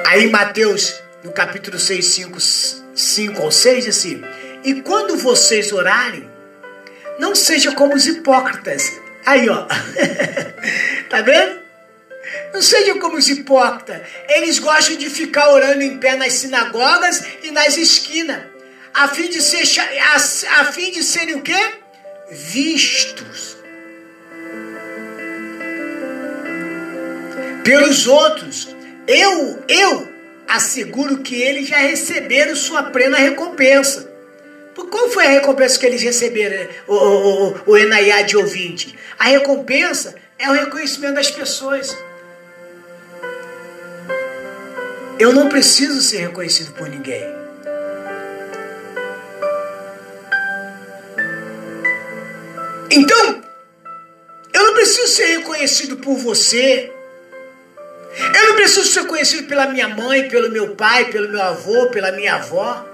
Aí 0.06 0.30
Mateus, 0.30 1.04
no 1.26 1.32
capítulo 1.32 1.80
6, 1.80 2.06
5, 2.06 2.40
5 2.40 3.42
ou 3.42 3.52
6, 3.52 3.86
diz 3.86 3.98
assim: 3.98 4.24
E 4.64 4.82
quando 4.82 5.18
vocês 5.18 5.72
orarem, 5.72 6.30
não 7.20 7.34
seja 7.34 7.72
como 7.74 7.96
os 7.96 8.06
hipócritas. 8.06 8.94
Aí, 9.26 9.50
ó. 9.50 9.66
tá 11.10 11.22
vendo? 11.22 11.66
Não 12.54 12.62
sejam 12.62 13.00
como 13.00 13.18
os 13.18 13.28
hipócritas. 13.28 14.02
Eles 14.30 14.60
gostam 14.60 14.98
de 14.98 15.10
ficar 15.10 15.50
orando 15.50 15.82
em 15.82 15.98
pé 15.98 16.16
nas 16.16 16.34
sinagogas 16.34 17.24
e 17.44 17.50
nas 17.50 17.76
esquinas, 17.76 18.44
a 18.94 19.08
fim 19.08 19.28
de 19.28 19.42
ser 19.42 19.64
a, 19.82 20.16
a 20.60 20.66
fim 20.72 20.92
de 20.92 21.04
serem 21.04 21.36
o 21.36 21.42
quê? 21.42 21.60
Vistos 22.30 23.58
pelos 27.64 28.06
outros. 28.06 28.76
Eu, 29.08 29.64
eu 29.68 30.15
asseguro 30.48 31.20
que 31.20 31.36
eles 31.36 31.68
já 31.68 31.78
receberam 31.78 32.56
sua 32.56 32.84
plena 32.84 33.18
recompensa. 33.18 34.14
Qual 34.76 35.10
foi 35.10 35.26
a 35.26 35.30
recompensa 35.30 35.80
que 35.80 35.86
eles 35.86 36.02
receberam, 36.02 36.68
o, 36.88 36.94
o, 36.94 37.48
o, 37.48 37.62
o 37.68 37.78
Enaiá 37.78 38.22
de 38.22 38.36
ouvinte? 38.36 38.98
A 39.18 39.26
recompensa 39.26 40.16
é 40.38 40.50
o 40.50 40.54
reconhecimento 40.54 41.16
das 41.16 41.32
pessoas. 41.32 41.96
Eu 45.18 45.32
não 45.32 45.48
preciso 45.48 46.02
ser 46.02 46.18
reconhecido 46.18 46.74
por 46.74 46.90
ninguém. 46.90 47.24
Então, 52.92 53.42
eu 54.54 54.64
não 54.66 54.74
preciso 54.74 55.08
ser 55.08 55.38
reconhecido 55.38 55.98
por 55.98 56.18
você. 56.18 56.92
Eu 58.36 58.50
não 58.50 58.56
preciso 58.58 58.86
ser 58.92 59.06
conhecido 59.08 59.48
pela 59.48 59.68
minha 59.68 59.88
mãe, 59.88 60.28
pelo 60.28 60.52
meu 60.52 60.76
pai, 60.76 61.06
pelo 61.06 61.30
meu 61.30 61.42
avô, 61.42 61.88
pela 61.88 62.12
minha 62.12 62.36
avó. 62.36 62.86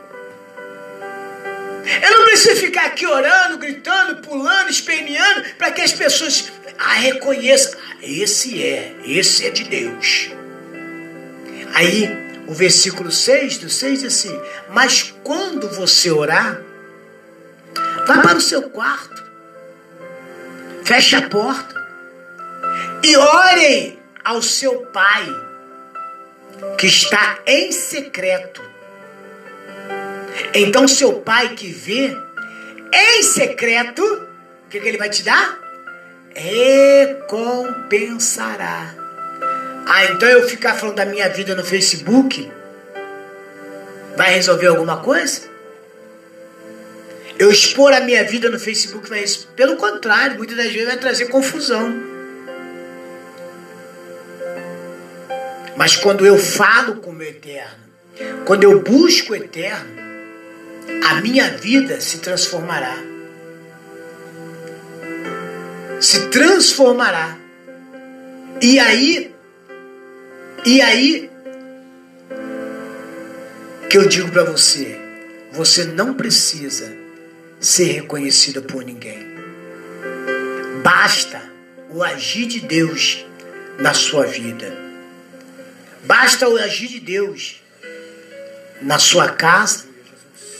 Eu 2.03 2.11
não 2.11 2.25
preciso 2.25 2.61
ficar 2.61 2.85
aqui 2.85 3.07
orando, 3.07 3.57
gritando, 3.57 4.21
pulando, 4.21 4.69
esperneando, 4.69 5.43
para 5.57 5.71
que 5.71 5.81
as 5.81 5.91
pessoas 5.91 6.51
a 6.77 6.93
reconheçam. 6.93 7.79
Esse 8.03 8.63
é, 8.63 8.95
esse 9.03 9.47
é 9.47 9.49
de 9.49 9.63
Deus. 9.63 10.29
Aí, 11.73 12.07
o 12.47 12.53
versículo 12.53 13.11
6 13.11 13.57
do 13.57 13.69
6 13.69 14.01
diz 14.01 14.13
assim: 14.13 14.41
Mas 14.69 15.11
quando 15.23 15.67
você 15.69 16.11
orar, 16.11 16.61
vá 18.05 18.19
para 18.19 18.37
o 18.37 18.41
seu 18.41 18.69
quarto, 18.69 19.23
feche 20.83 21.15
a 21.15 21.27
porta 21.27 21.73
e 23.03 23.17
ore 23.17 24.00
ao 24.23 24.41
seu 24.41 24.85
pai, 24.87 25.27
que 26.77 26.87
está 26.87 27.39
em 27.45 27.71
secreto. 27.71 28.61
Então, 30.53 30.85
seu 30.87 31.21
pai 31.21 31.55
que 31.55 31.71
vê 31.71 32.15
em 32.93 33.23
secreto, 33.23 34.03
o 34.03 34.27
que, 34.69 34.79
que 34.79 34.87
ele 34.87 34.97
vai 34.97 35.09
te 35.09 35.23
dar? 35.23 35.59
Recompensará. 36.33 38.95
Ah, 39.87 40.05
então 40.05 40.29
eu 40.29 40.47
ficar 40.47 40.75
falando 40.75 40.95
da 40.95 41.05
minha 41.05 41.27
vida 41.29 41.53
no 41.55 41.65
Facebook 41.65 42.49
vai 44.15 44.33
resolver 44.33 44.67
alguma 44.67 44.97
coisa? 44.97 45.49
Eu 47.37 47.51
expor 47.51 47.91
a 47.91 47.99
minha 47.99 48.23
vida 48.23 48.49
no 48.49 48.57
Facebook 48.59 49.09
vai 49.09 49.25
pelo 49.55 49.75
contrário, 49.75 50.37
muitas 50.37 50.55
das 50.55 50.67
vezes 50.67 50.87
vai 50.87 50.95
trazer 50.97 51.25
confusão. 51.25 52.10
Mas 55.81 55.95
quando 55.95 56.23
eu 56.23 56.37
falo 56.37 56.97
com 56.97 57.09
o 57.09 57.13
meu 57.15 57.27
eterno, 57.27 57.83
quando 58.45 58.65
eu 58.65 58.83
busco 58.83 59.33
o 59.33 59.35
eterno, 59.35 59.89
a 61.09 61.15
minha 61.21 61.57
vida 61.57 61.99
se 61.99 62.19
transformará. 62.19 62.95
Se 65.99 66.27
transformará. 66.27 67.35
E 68.61 68.77
aí 68.77 69.33
e 70.63 70.81
aí 70.83 71.31
que 73.89 73.97
eu 73.97 74.07
digo 74.07 74.29
para 74.29 74.43
você, 74.43 74.99
você 75.51 75.83
não 75.83 76.13
precisa 76.13 76.95
ser 77.59 77.85
reconhecido 77.85 78.61
por 78.61 78.83
ninguém. 78.83 79.25
Basta 80.83 81.41
o 81.89 82.03
agir 82.03 82.45
de 82.45 82.59
Deus 82.59 83.25
na 83.79 83.95
sua 83.95 84.27
vida. 84.27 84.90
Basta 86.03 86.49
o 86.49 86.57
agir 86.57 86.87
de 86.87 86.99
Deus 86.99 87.61
na 88.81 88.97
sua 88.97 89.29
casa, 89.29 89.85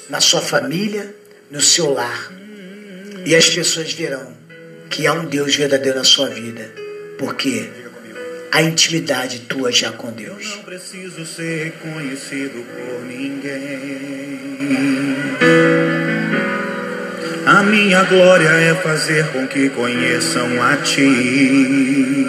na 0.10 0.22
sua 0.22 0.42
família, 0.42 1.16
no 1.50 1.60
seu 1.62 1.92
lar. 1.92 2.32
E 3.26 3.36
as 3.36 3.50
pessoas 3.50 3.92
verão 3.94 4.36
que 4.90 5.08
há 5.08 5.14
um 5.14 5.26
Deus 5.26 5.56
verdadeiro 5.56 5.98
na 5.98 6.04
sua 6.04 6.30
vida. 6.30 6.72
Porque 7.18 7.70
a 8.52 8.62
intimidade 8.62 9.40
tua 9.42 9.72
já 9.72 9.92
com 9.92 10.12
Deus. 10.12 10.58
Não 10.58 10.64
preciso 10.64 11.26
ser 11.26 11.66
reconhecido 11.66 12.66
por 12.66 13.06
ninguém. 13.06 14.42
A 17.46 17.64
minha 17.64 18.04
glória 18.04 18.50
é 18.50 18.76
fazer 18.76 19.28
com 19.32 19.48
que 19.48 19.70
conheçam 19.70 20.62
a 20.62 20.78
ti 20.78 22.21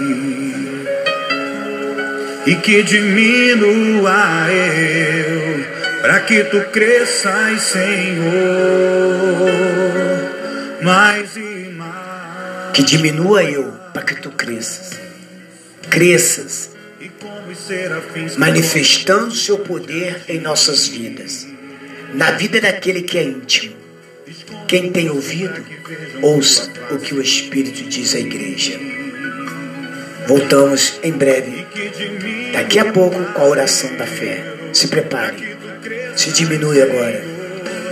e 2.47 2.57
que 2.57 2.83
diminua 2.83 4.51
eu, 4.51 5.65
para 6.01 6.21
que 6.21 6.43
tu 6.45 6.61
cresças, 6.73 7.63
Senhor, 7.63 8.33
mais 10.83 11.37
e 11.37 11.73
mais. 11.77 12.73
Que 12.75 12.83
diminua 12.83 13.45
eu, 13.45 13.73
para 13.93 14.03
que 14.03 14.17
tu 14.17 14.31
cresças. 14.31 14.99
Cresças, 15.89 16.71
manifestando 18.39 19.35
seu 19.35 19.59
poder 19.59 20.23
em 20.29 20.41
nossas 20.41 20.89
vidas. 20.89 21.47
Na 22.15 22.33
vida 22.33 22.61
daquele 22.61 23.03
que 23.03 23.19
é 23.19 23.25
íntimo. 23.25 23.77
Quem 24.67 24.91
tem 24.91 25.11
ouvido, 25.11 25.65
ouça 26.23 26.71
o 26.91 26.99
que 26.99 27.15
o 27.15 27.23
Espírito 27.23 27.85
diz 27.85 28.15
à 28.15 28.19
igreja. 28.19 29.02
Voltamos 30.27 30.99
em 31.03 31.13
breve, 31.13 31.67
daqui 32.53 32.79
a 32.79 32.93
pouco, 32.93 33.23
com 33.33 33.43
a 33.43 33.47
oração 33.47 33.95
da 33.97 34.07
fé. 34.07 34.45
Se 34.73 34.89
prepare, 34.89 35.57
se 36.17 36.31
diminui 36.33 36.81
agora. 36.81 37.23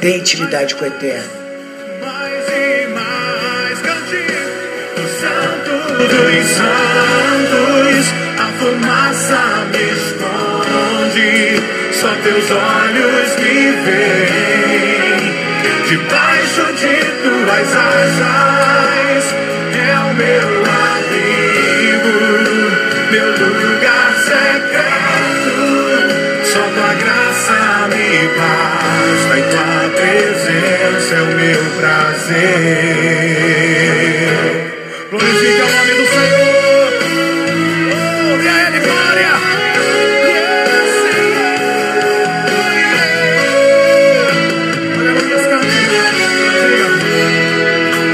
Tenha 0.00 0.18
intimidade 0.18 0.74
com 0.74 0.84
o 0.84 0.86
Eterno. 0.86 1.30
mais 2.00 2.48
e 2.48 2.86
mais 2.88 3.78
cante 3.80 4.24
o 4.96 5.06
santo 5.20 5.72
dos 5.98 6.46
santos 6.56 8.04
a 8.38 8.46
fumaça 8.58 9.42
me 9.70 9.82
esconde 9.92 11.62
só 11.92 12.10
teus 12.22 12.50
olhos 12.50 13.36
me 13.36 13.72
veem 13.84 15.20
debaixo 15.88 16.19
meu 31.60 31.70
prazer. 31.72 32.40
Glorifica 35.10 35.64
o 35.64 35.70
nome 35.70 35.92
do 35.94 36.06
Senhor. 36.08 36.88
Dê 38.40 38.48
a 38.48 38.50
Ele 38.68 38.80
glória. 38.80 39.32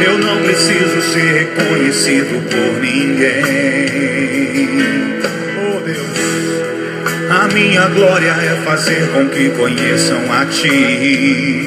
Eu 0.04 0.18
não 0.18 0.36
preciso 0.42 1.00
ser 1.12 1.30
reconhecido 1.38 2.34
por 2.50 2.72
ninguém. 2.80 4.26
Oh 5.70 5.80
Deus. 5.80 6.16
A 7.30 7.48
minha 7.54 7.86
glória 7.88 8.32
é 8.32 8.62
fazer 8.64 9.08
com 9.12 9.28
que 9.28 9.50
conheçam 9.50 10.32
a 10.32 10.46
ti. 10.46 11.65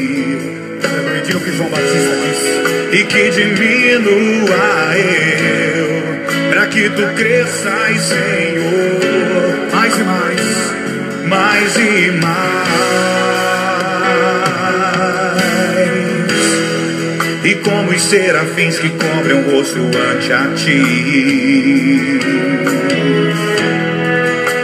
E 2.91 3.03
que 3.03 3.29
diminua 3.29 4.97
eu, 4.97 6.49
para 6.49 6.65
que 6.67 6.89
tu 6.89 7.03
cresças, 7.15 8.01
Senhor, 8.01 9.69
mais 9.71 9.97
e 9.97 10.03
mais, 10.03 10.41
mais 11.27 11.75
e 11.77 12.11
mais. 12.11 12.99
E 17.43 17.55
como 17.55 17.91
os 17.91 18.01
serafins 18.01 18.79
que 18.79 18.89
cobrem 18.89 19.37
o 19.39 19.51
rosto 19.51 19.79
ante 19.79 20.33
a 20.33 20.53
ti. 20.55 22.19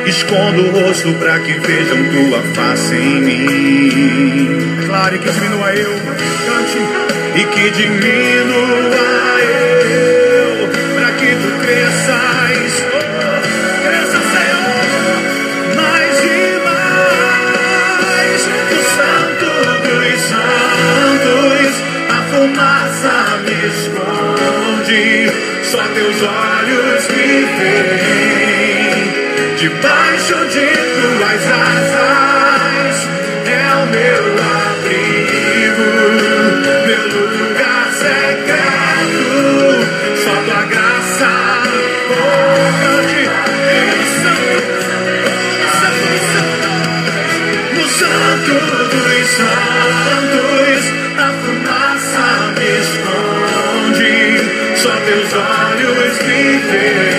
Escondo 0.07 0.61
o 0.61 0.71
rosto 0.71 1.13
para 1.13 1.39
que 1.39 1.53
vejam 1.53 1.97
tua 2.11 2.41
face 2.53 2.95
em 2.95 3.21
mim. 3.21 4.85
Claro 4.85 5.17
que 5.19 5.31
diminua 5.31 5.73
eu, 5.73 5.91
cante. 6.45 6.94
E 7.37 7.43
que 7.43 7.69
diminua 7.71 8.95
eu, 9.41 10.69
para 10.95 11.11
que 11.11 11.35
tu 11.35 11.49
cresças. 11.59 12.83
Oh, 12.93 13.41
cresça, 13.85 14.19
Senhor, 14.33 15.17
mais 15.75 16.15
e 16.23 16.59
mais. 16.63 18.41
O 18.71 18.79
santo 18.95 19.47
dos 19.83 20.17
santos, 20.31 21.73
a 22.09 22.19
fumaça 22.31 23.15
me 23.43 23.57
esconde. 23.67 25.05
Só 25.63 25.83
teus 25.93 26.19
olhos 26.23 27.03
me 27.09 27.29
veem. 27.59 28.95
Debaixo 29.57 30.37
de 30.53 30.94
olhos 56.75 57.14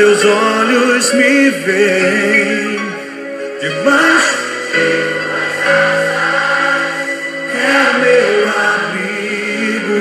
teus 0.00 0.24
olhos 0.24 1.12
me 1.12 1.50
veem 1.50 2.80
debaixo. 3.60 4.38
É 7.54 7.82
meu 8.00 8.48
abrigo, 8.70 10.00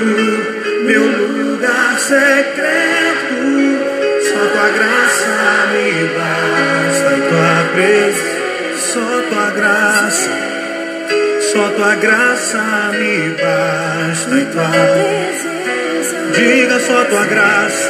meu 0.86 1.04
lugar 1.04 2.00
secreto. 2.00 3.43
Só 4.24 4.41
tua 4.54 4.70
graça 4.70 5.36
me 5.74 5.88
basta 6.16 7.10
e 7.12 7.20
tua 7.28 7.56
presença. 7.74 8.39
Só 8.78 9.08
tua 9.30 9.47
graça, 9.52 10.32
só 11.52 11.64
tua 11.76 11.95
graça 11.95 12.64
me 12.93 13.36
basta 13.36 14.34
e 14.34 14.45
tua. 14.45 14.72
Diga 16.34 16.80
só 16.80 17.04
tua 17.04 17.26
graça. 17.26 17.89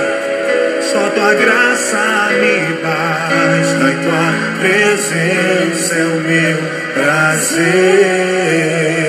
Tua 1.20 1.34
graça 1.34 2.30
me 2.40 2.80
basta 2.82 3.92
e 3.92 3.94
tua 4.06 4.32
presença 4.62 5.96
é 5.96 6.06
o 6.06 6.16
meu 6.22 6.58
prazer. 6.94 9.09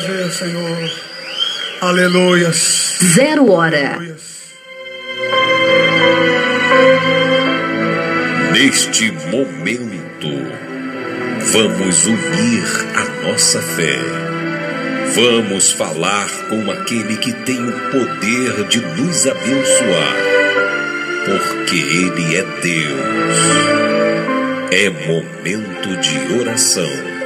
Prazer, 0.00 0.32
Senhor. 0.32 0.90
Aleluias. 1.82 2.96
Zero 3.14 3.50
hora. 3.52 3.96
Aleluias. 3.96 4.54
Neste 8.52 9.12
momento, 9.12 10.30
vamos 11.52 12.06
unir 12.06 12.64
a 12.94 13.28
nossa 13.28 13.60
fé. 13.60 13.98
Vamos 15.14 15.72
falar 15.72 16.30
com 16.48 16.70
aquele 16.70 17.18
que 17.18 17.34
tem 17.44 17.62
o 17.62 17.72
poder 17.90 18.64
de 18.68 18.80
nos 18.80 19.26
abençoar, 19.26 20.16
porque 21.26 21.76
Ele 21.76 22.36
é 22.36 22.42
Deus. 22.62 23.40
É 24.72 24.88
momento 24.88 25.96
de 26.00 26.40
oração. 26.40 27.19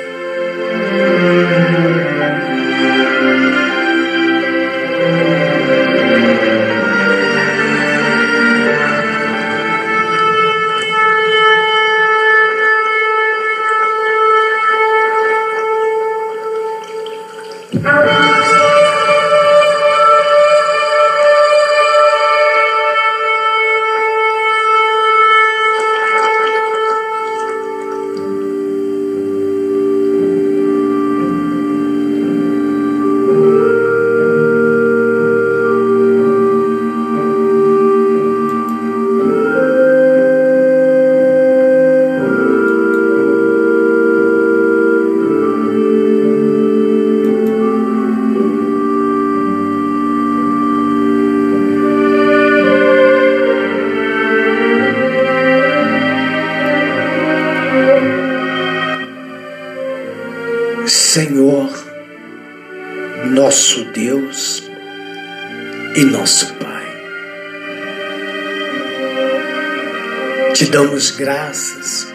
Damos 71.05 71.11
graças, 71.11 72.09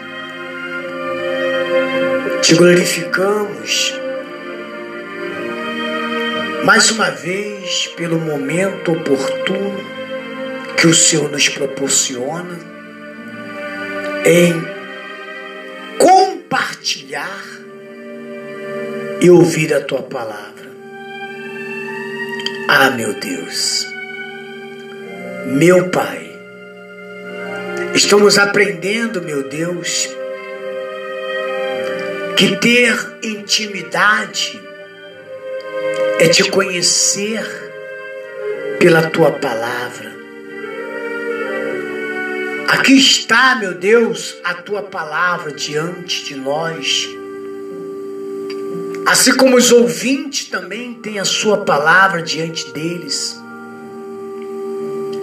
te 2.42 2.56
glorificamos. 2.56 3.94
Mais 6.64 6.90
uma 6.90 7.08
vez 7.10 7.86
pelo 7.96 8.18
momento 8.18 8.90
oportuno 8.92 9.80
que 10.76 10.88
o 10.88 10.94
Senhor 10.94 11.30
nos 11.30 11.48
proporciona 11.48 12.58
em 14.24 14.60
compartilhar 15.96 17.44
e 19.20 19.30
ouvir 19.30 19.72
a 19.72 19.80
tua 19.82 20.02
palavra. 20.02 20.68
Ah, 22.68 22.90
meu 22.90 23.14
Deus, 23.20 23.86
meu 25.46 25.90
Pai, 25.90 26.29
estamos 27.94 28.38
aprendendo, 28.38 29.22
meu 29.22 29.48
Deus, 29.48 30.08
que 32.36 32.56
ter 32.56 33.18
intimidade 33.22 34.60
é 36.18 36.28
te 36.28 36.48
conhecer 36.50 37.42
pela 38.78 39.10
tua 39.10 39.32
palavra. 39.32 40.10
Aqui 42.68 42.96
está, 42.96 43.56
meu 43.56 43.74
Deus, 43.74 44.36
a 44.44 44.54
tua 44.54 44.82
palavra 44.82 45.52
diante 45.52 46.24
de 46.24 46.36
nós. 46.36 47.08
Assim 49.06 49.36
como 49.36 49.56
os 49.56 49.72
ouvintes 49.72 50.46
também 50.46 50.94
têm 50.94 51.18
a 51.18 51.24
sua 51.24 51.58
palavra 51.64 52.22
diante 52.22 52.70
deles. 52.72 53.38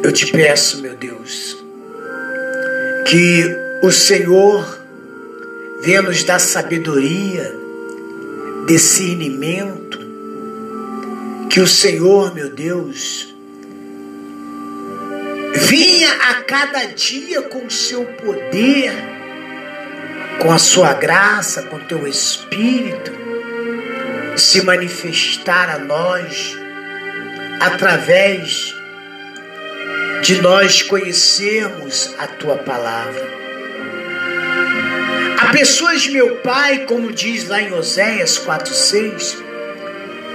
Eu 0.04 0.12
te 0.12 0.32
peço, 0.32 0.82
meu 0.82 0.96
Deus, 0.96 1.67
que 3.08 3.58
o 3.82 3.90
Senhor 3.90 4.80
venha 5.82 6.02
nos 6.02 6.26
dar 6.26 6.40
sabedoria, 6.40 7.56
discernimento, 8.66 9.98
que 11.50 11.62
o 11.62 11.68
Senhor, 11.68 12.36
meu 12.36 12.50
Deus, 12.50 13.34
vinha 15.56 16.12
a 16.12 16.34
cada 16.44 16.84
dia 16.88 17.44
com 17.44 17.66
o 17.66 17.72
seu 17.72 18.04
poder, 18.04 18.92
com 20.42 20.52
a 20.52 20.60
sua 20.60 20.94
graça, 20.94 21.64
com 21.64 21.78
o 21.78 21.86
teu 21.86 22.06
espírito, 22.06 23.12
se 24.36 24.62
manifestar 24.66 25.70
a 25.70 25.80
nós 25.80 26.58
através 27.62 28.77
de 30.22 30.42
nós 30.42 30.82
conhecermos 30.82 32.14
a 32.18 32.28
tua 32.28 32.58
palavra. 32.58 33.38
Há 35.40 35.52
pessoas, 35.52 36.08
meu 36.08 36.38
Pai, 36.38 36.86
como 36.86 37.12
diz 37.12 37.48
lá 37.48 37.62
em 37.62 37.74
Oséias 37.74 38.38
4,6, 38.40 39.38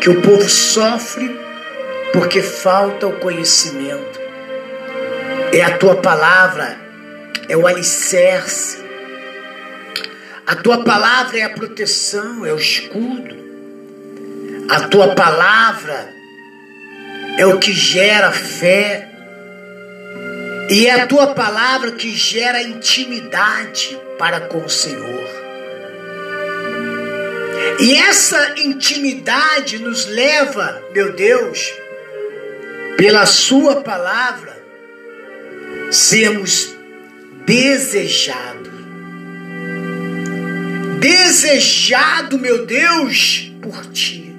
que 0.01 0.09
o 0.09 0.23
povo 0.23 0.49
sofre 0.49 1.39
porque 2.13 2.43
falta 2.43 3.07
o 3.07 3.19
conhecimento. 3.19 4.21
É 5.53 5.63
a 5.63 5.77
tua 5.77 5.97
palavra, 5.97 6.79
é 7.49 7.57
o 7.57 7.67
alicerce. 7.67 8.83
A 10.47 10.57
tua 10.57 10.83
palavra 10.85 11.39
é 11.39 11.43
a 11.43 11.51
proteção, 11.51 12.45
é 12.47 12.53
o 12.53 12.57
escudo. 12.57 13.37
A 14.69 14.81
tua 14.89 15.15
palavra 15.15 16.09
é 17.37 17.47
o 17.47 17.59
que 17.59 17.73
gera 17.73 18.33
fé. 18.33 19.12
E 20.71 20.87
é 20.87 21.01
a 21.01 21.07
tua 21.07 21.35
palavra 21.35 21.93
que 21.93 22.15
gera 22.15 22.63
intimidade 22.63 23.99
para 24.19 24.41
com 24.41 24.65
o 24.65 24.71
Senhor. 24.71 25.29
E 27.81 27.95
essa 27.95 28.55
intimidade 28.59 29.79
nos 29.79 30.07
leva, 30.07 30.83
meu 30.95 31.13
Deus, 31.15 31.73
pela 32.97 33.27
Sua 33.27 33.83
palavra, 33.83 34.57
sermos 35.91 36.75
desejados. 37.45 38.73
Desejado, 41.01 42.39
meu 42.39 42.65
Deus, 42.65 43.53
por 43.61 43.85
Ti. 43.87 44.35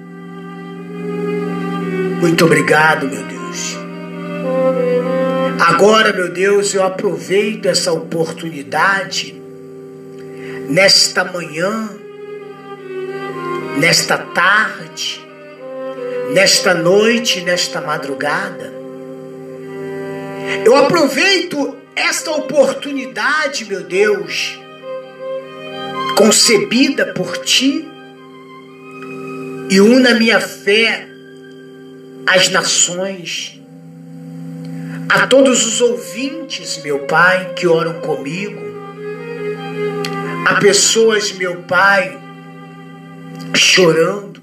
Muito 2.20 2.46
obrigado, 2.46 3.06
meu 3.06 3.22
Deus. 3.22 3.33
Agora, 5.66 6.12
meu 6.12 6.28
Deus, 6.28 6.74
eu 6.74 6.82
aproveito 6.82 7.64
essa 7.64 7.90
oportunidade 7.90 9.34
nesta 10.68 11.24
manhã, 11.24 11.88
nesta 13.78 14.18
tarde, 14.18 15.26
nesta 16.34 16.74
noite, 16.74 17.40
nesta 17.40 17.80
madrugada. 17.80 18.74
Eu 20.66 20.76
aproveito 20.76 21.74
esta 21.96 22.30
oportunidade, 22.32 23.64
meu 23.64 23.82
Deus, 23.84 24.60
concebida 26.14 27.06
por 27.14 27.38
ti, 27.38 27.88
e 29.70 29.80
una 29.80 30.12
minha 30.12 30.40
fé 30.40 31.08
às 32.26 32.50
nações, 32.50 33.53
a 35.08 35.26
todos 35.26 35.66
os 35.66 35.80
ouvintes, 35.80 36.80
meu 36.82 37.00
Pai, 37.00 37.54
que 37.54 37.66
oram 37.66 38.00
comigo, 38.00 38.74
Há 40.46 40.56
pessoas, 40.56 41.32
meu 41.32 41.62
Pai, 41.62 42.20
chorando. 43.56 44.42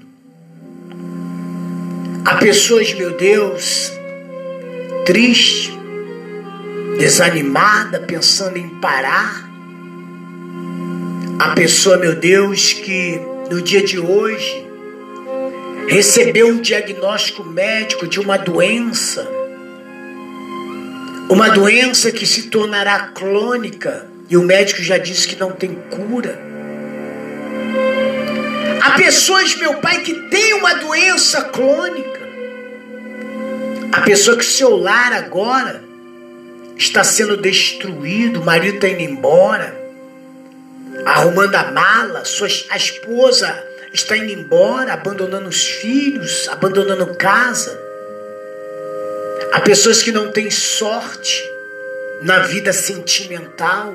Há 2.24 2.36
pessoas, 2.38 2.92
meu 2.92 3.12
Deus, 3.16 3.92
triste, 5.06 5.72
desanimada, 6.98 8.00
pensando 8.00 8.56
em 8.56 8.68
parar. 8.80 9.48
Há 11.38 11.50
pessoa, 11.54 11.96
meu 11.96 12.16
Deus, 12.16 12.72
que 12.72 13.20
no 13.48 13.62
dia 13.62 13.84
de 13.84 14.00
hoje 14.00 14.66
recebeu 15.86 16.48
um 16.48 16.60
diagnóstico 16.60 17.44
médico 17.44 18.08
de 18.08 18.18
uma 18.18 18.36
doença, 18.36 19.28
uma 21.32 21.48
doença 21.48 22.12
que 22.12 22.26
se 22.26 22.42
tornará 22.44 23.10
crônica 23.14 24.06
e 24.28 24.36
o 24.36 24.42
médico 24.42 24.82
já 24.82 24.98
disse 24.98 25.26
que 25.26 25.36
não 25.36 25.52
tem 25.52 25.74
cura. 25.90 26.38
Há 28.82 28.90
pessoas, 28.92 29.54
meu 29.56 29.74
pai, 29.74 30.02
que 30.02 30.12
tem 30.28 30.54
uma 30.54 30.74
doença 30.74 31.42
crônica. 31.44 32.20
A 33.92 34.02
pessoa 34.02 34.36
que 34.36 34.44
seu 34.44 34.76
lar 34.76 35.12
agora 35.12 35.82
está 36.76 37.02
sendo 37.02 37.36
destruído, 37.36 38.40
o 38.40 38.44
marido 38.44 38.74
está 38.74 38.88
indo 38.88 39.02
embora, 39.02 39.74
arrumando 41.06 41.54
a 41.54 41.70
mala, 41.70 42.24
sua, 42.24 42.48
a 42.70 42.76
esposa 42.76 43.62
está 43.92 44.16
indo 44.16 44.32
embora, 44.32 44.92
abandonando 44.92 45.48
os 45.48 45.64
filhos, 45.64 46.48
abandonando 46.48 47.14
casa. 47.14 47.91
Há 49.52 49.60
pessoas 49.60 50.02
que 50.02 50.10
não 50.10 50.32
têm 50.32 50.50
sorte 50.50 51.42
na 52.22 52.38
vida 52.40 52.72
sentimental. 52.72 53.94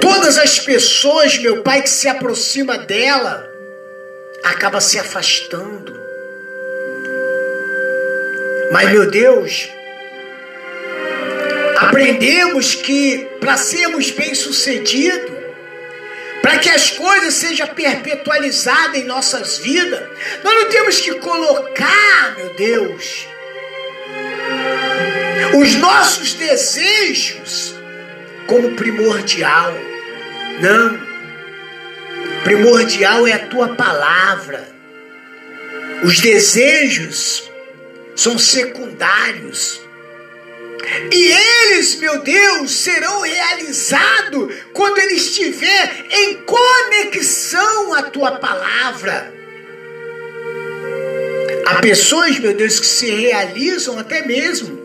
Todas 0.00 0.38
as 0.38 0.58
pessoas, 0.58 1.36
meu 1.38 1.62
Pai, 1.62 1.82
que 1.82 1.90
se 1.90 2.08
aproxima 2.08 2.78
dela, 2.78 3.46
acaba 4.42 4.80
se 4.80 4.98
afastando. 4.98 6.00
Mas, 8.72 8.90
meu 8.90 9.10
Deus, 9.10 9.68
aprendemos 11.76 12.74
que 12.74 13.28
para 13.38 13.58
sermos 13.58 14.10
bem-sucedidos, 14.10 15.41
para 16.52 16.58
que 16.58 16.68
as 16.68 16.90
coisas 16.90 17.32
sejam 17.32 17.66
perpetualizadas 17.68 18.96
em 18.96 19.04
nossas 19.04 19.56
vidas, 19.56 20.06
nós 20.44 20.54
não 20.54 20.68
temos 20.68 21.00
que 21.00 21.14
colocar, 21.14 22.34
meu 22.36 22.54
Deus, 22.54 23.26
os 25.58 25.74
nossos 25.76 26.34
desejos 26.34 27.74
como 28.46 28.72
primordial. 28.72 29.72
Não. 30.60 31.00
Primordial 32.44 33.26
é 33.26 33.32
a 33.32 33.46
tua 33.46 33.74
palavra. 33.74 34.68
Os 36.04 36.20
desejos 36.20 37.50
são 38.14 38.38
secundários. 38.38 39.80
E 41.10 41.32
eles, 41.32 41.96
meu 41.96 42.22
Deus, 42.22 42.72
serão 42.72 43.20
realizados 43.22 44.54
quando 44.72 44.98
ele 44.98 45.14
estiver 45.14 46.06
em 46.10 46.42
conexão 46.42 47.94
à 47.94 48.02
tua 48.02 48.32
palavra. 48.32 49.32
Há 51.66 51.76
pessoas, 51.76 52.38
meu 52.38 52.54
Deus, 52.54 52.80
que 52.80 52.86
se 52.86 53.10
realizam 53.10 53.98
até 53.98 54.26
mesmo 54.26 54.80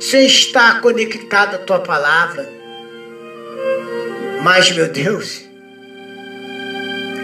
sem 0.00 0.26
estar 0.26 0.80
conectado 0.80 1.56
à 1.56 1.58
tua 1.58 1.80
palavra. 1.80 2.48
Mas, 4.42 4.70
meu 4.70 4.88
Deus, 4.88 5.42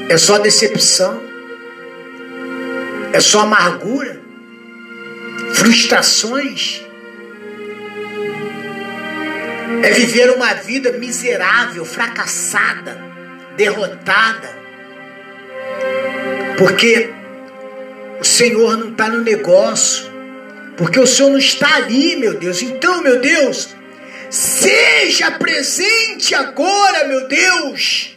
é 0.09 0.17
só 0.17 0.39
decepção, 0.39 1.23
é 3.13 3.21
só 3.21 3.41
amargura, 3.41 4.21
frustrações. 5.55 6.83
É 9.83 9.91
viver 9.93 10.31
uma 10.31 10.55
vida 10.55 10.93
miserável, 10.93 11.85
fracassada, 11.85 12.97
derrotada. 13.57 14.59
Porque 16.59 17.11
o 18.21 18.25
Senhor 18.25 18.77
não 18.77 18.91
está 18.91 19.09
no 19.09 19.23
negócio. 19.23 20.11
Porque 20.77 20.99
o 20.99 21.07
Senhor 21.07 21.31
não 21.31 21.39
está 21.39 21.77
ali, 21.77 22.17
meu 22.17 22.35
Deus. 22.35 22.63
Então, 22.63 23.03
meu 23.03 23.21
Deus, 23.21 23.75
Seja 24.31 25.29
presente 25.33 26.37
agora, 26.37 27.05
meu 27.09 27.27
Deus, 27.27 28.17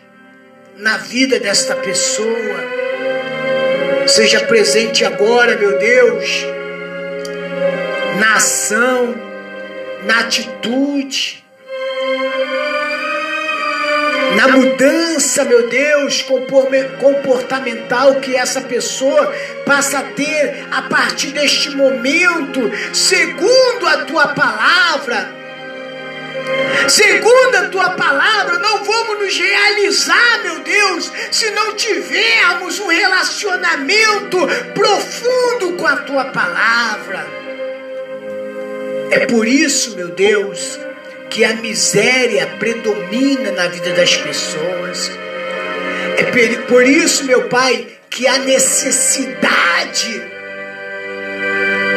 na 0.78 0.98
vida 0.98 1.40
desta 1.40 1.76
pessoa. 1.76 2.64
Seja 4.06 4.42
presente 4.42 5.04
agora, 5.04 5.58
meu 5.58 5.80
Deus, 5.80 6.46
na 8.20 8.36
ação, 8.36 9.16
na 10.06 10.20
atitude, 10.20 11.43
na 14.36 14.48
mudança, 14.48 15.44
meu 15.46 15.68
Deus, 15.68 16.26
comportamental 17.00 18.16
que 18.16 18.36
essa 18.36 18.62
pessoa 18.62 19.34
passa 19.66 20.00
a 20.00 20.04
ter 20.04 20.66
a 20.72 20.84
partir 20.84 21.32
deste 21.32 21.70
momento, 21.72 22.72
segundo 22.94 23.88
a 23.88 24.06
tua 24.06 24.28
palavra 24.30 25.44
Segundo 26.88 27.56
a 27.56 27.70
tua 27.70 27.90
palavra, 27.92 28.60
não 28.60 28.84
vamos 28.84 29.20
nos 29.20 29.38
realizar, 29.38 30.44
meu 30.44 30.60
Deus, 30.60 31.12
se 31.32 31.50
não 31.52 31.76
tivermos 31.76 32.80
um 32.80 32.88
relacionamento 32.88 34.38
profundo 34.74 35.74
com 35.78 35.88
a 35.88 35.98
tua 35.98 36.26
palavra. 36.26 37.26
É 39.12 39.26
por 39.26 39.48
isso, 39.48 39.96
meu 39.96 40.10
Deus, 40.10 40.80
que 41.34 41.44
a 41.44 41.56
miséria 41.56 42.46
predomina 42.60 43.52
na 43.52 43.68
vida 43.68 43.92
das 43.94 44.16
pessoas. 44.16 45.12
É 46.16 46.56
por 46.68 46.86
isso, 46.86 47.26
meu 47.26 47.50
Pai, 47.50 47.88
que 48.08 48.28
a 48.28 48.38
necessidade 48.38 50.22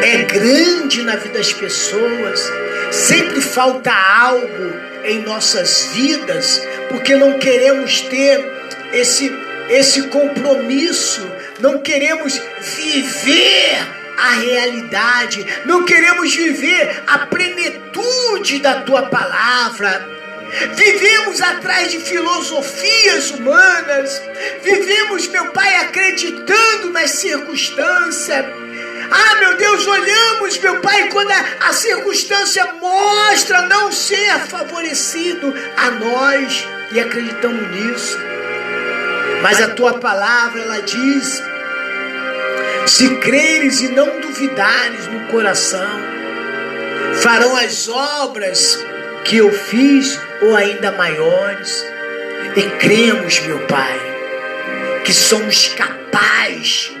é 0.03 0.23
grande 0.23 1.03
na 1.03 1.15
vida 1.17 1.37
das 1.37 1.53
pessoas. 1.53 2.51
Sempre 2.89 3.39
falta 3.39 3.91
algo 3.91 4.73
em 5.05 5.19
nossas 5.21 5.89
vidas, 5.93 6.59
porque 6.89 7.15
não 7.15 7.37
queremos 7.37 8.01
ter 8.01 8.43
esse, 8.91 9.31
esse 9.69 10.07
compromisso, 10.07 11.31
não 11.59 11.77
queremos 11.77 12.41
viver 12.59 13.85
a 14.17 14.31
realidade, 14.31 15.45
não 15.65 15.85
queremos 15.85 16.33
viver 16.33 17.03
a 17.05 17.19
plenitude 17.19 18.59
da 18.59 18.81
tua 18.81 19.03
palavra. 19.03 20.17
Vivemos 20.75 21.41
atrás 21.41 21.91
de 21.91 21.99
filosofias 21.99 23.31
humanas, 23.31 24.21
vivemos, 24.63 25.27
meu 25.27 25.51
Pai, 25.51 25.75
acreditando 25.75 26.89
nas 26.89 27.11
circunstâncias. 27.11 28.45
Ah, 29.11 29.35
meu 29.39 29.55
Deus, 29.55 29.85
olhamos, 29.85 30.57
meu 30.57 30.81
Pai, 30.81 31.09
quando 31.09 31.31
a, 31.31 31.69
a 31.69 31.73
circunstância 31.73 32.65
mostra 32.81 33.63
não 33.63 33.91
ser 33.91 34.39
favorecido 34.47 35.53
a 35.77 35.91
nós 35.91 36.67
e 36.91 36.99
acreditamos 36.99 37.69
nisso. 37.71 38.17
Mas 39.41 39.61
a 39.61 39.69
tua 39.69 39.99
palavra, 39.99 40.61
ela 40.61 40.81
diz: 40.81 41.41
se 42.87 43.15
creres 43.17 43.81
e 43.81 43.89
não 43.89 44.19
duvidares 44.21 45.07
no 45.07 45.27
coração, 45.27 45.89
farão 47.21 47.55
as 47.57 47.87
obras 47.89 48.79
que 49.25 49.37
eu 49.37 49.51
fiz 49.51 50.19
ou 50.41 50.55
ainda 50.55 50.91
maiores. 50.91 51.85
E 52.55 52.61
cremos, 52.79 53.39
meu 53.41 53.59
Pai, 53.67 53.99
que 55.03 55.13
somos 55.13 55.67
capazes, 55.69 56.91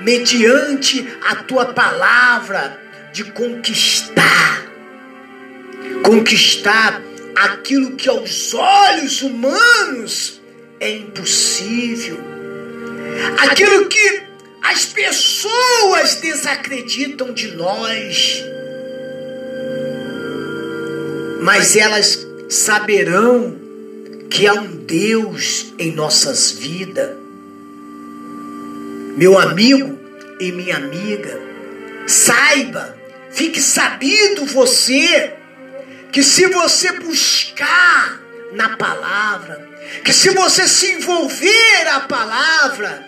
mediante 0.00 1.06
a 1.22 1.36
tua 1.36 1.66
palavra, 1.66 2.80
de 3.12 3.24
conquistar 3.24 4.68
conquistar 6.02 7.02
aquilo 7.36 7.96
que 7.96 8.08
aos 8.08 8.54
olhos 8.54 9.22
humanos 9.22 10.40
é 10.80 10.90
impossível, 10.90 12.18
aquilo 13.38 13.86
que 13.86 14.27
as 14.62 14.84
pessoas 14.86 16.16
desacreditam 16.16 17.32
de 17.32 17.52
nós, 17.52 18.42
mas 21.40 21.76
elas 21.76 22.26
saberão 22.48 23.58
que 24.30 24.46
há 24.46 24.54
um 24.54 24.76
Deus 24.84 25.72
em 25.78 25.92
nossas 25.92 26.50
vidas. 26.50 27.10
Meu 29.16 29.38
amigo 29.38 29.98
e 30.40 30.52
minha 30.52 30.76
amiga, 30.76 31.40
saiba, 32.06 32.96
fique 33.30 33.60
sabido 33.60 34.46
você, 34.46 35.34
que 36.12 36.22
se 36.22 36.46
você 36.46 36.92
buscar 36.92 38.20
na 38.52 38.76
palavra, 38.76 39.68
que 40.04 40.12
se 40.12 40.30
você 40.30 40.68
se 40.68 40.92
envolver 40.92 41.88
a 41.88 42.00
palavra, 42.00 43.07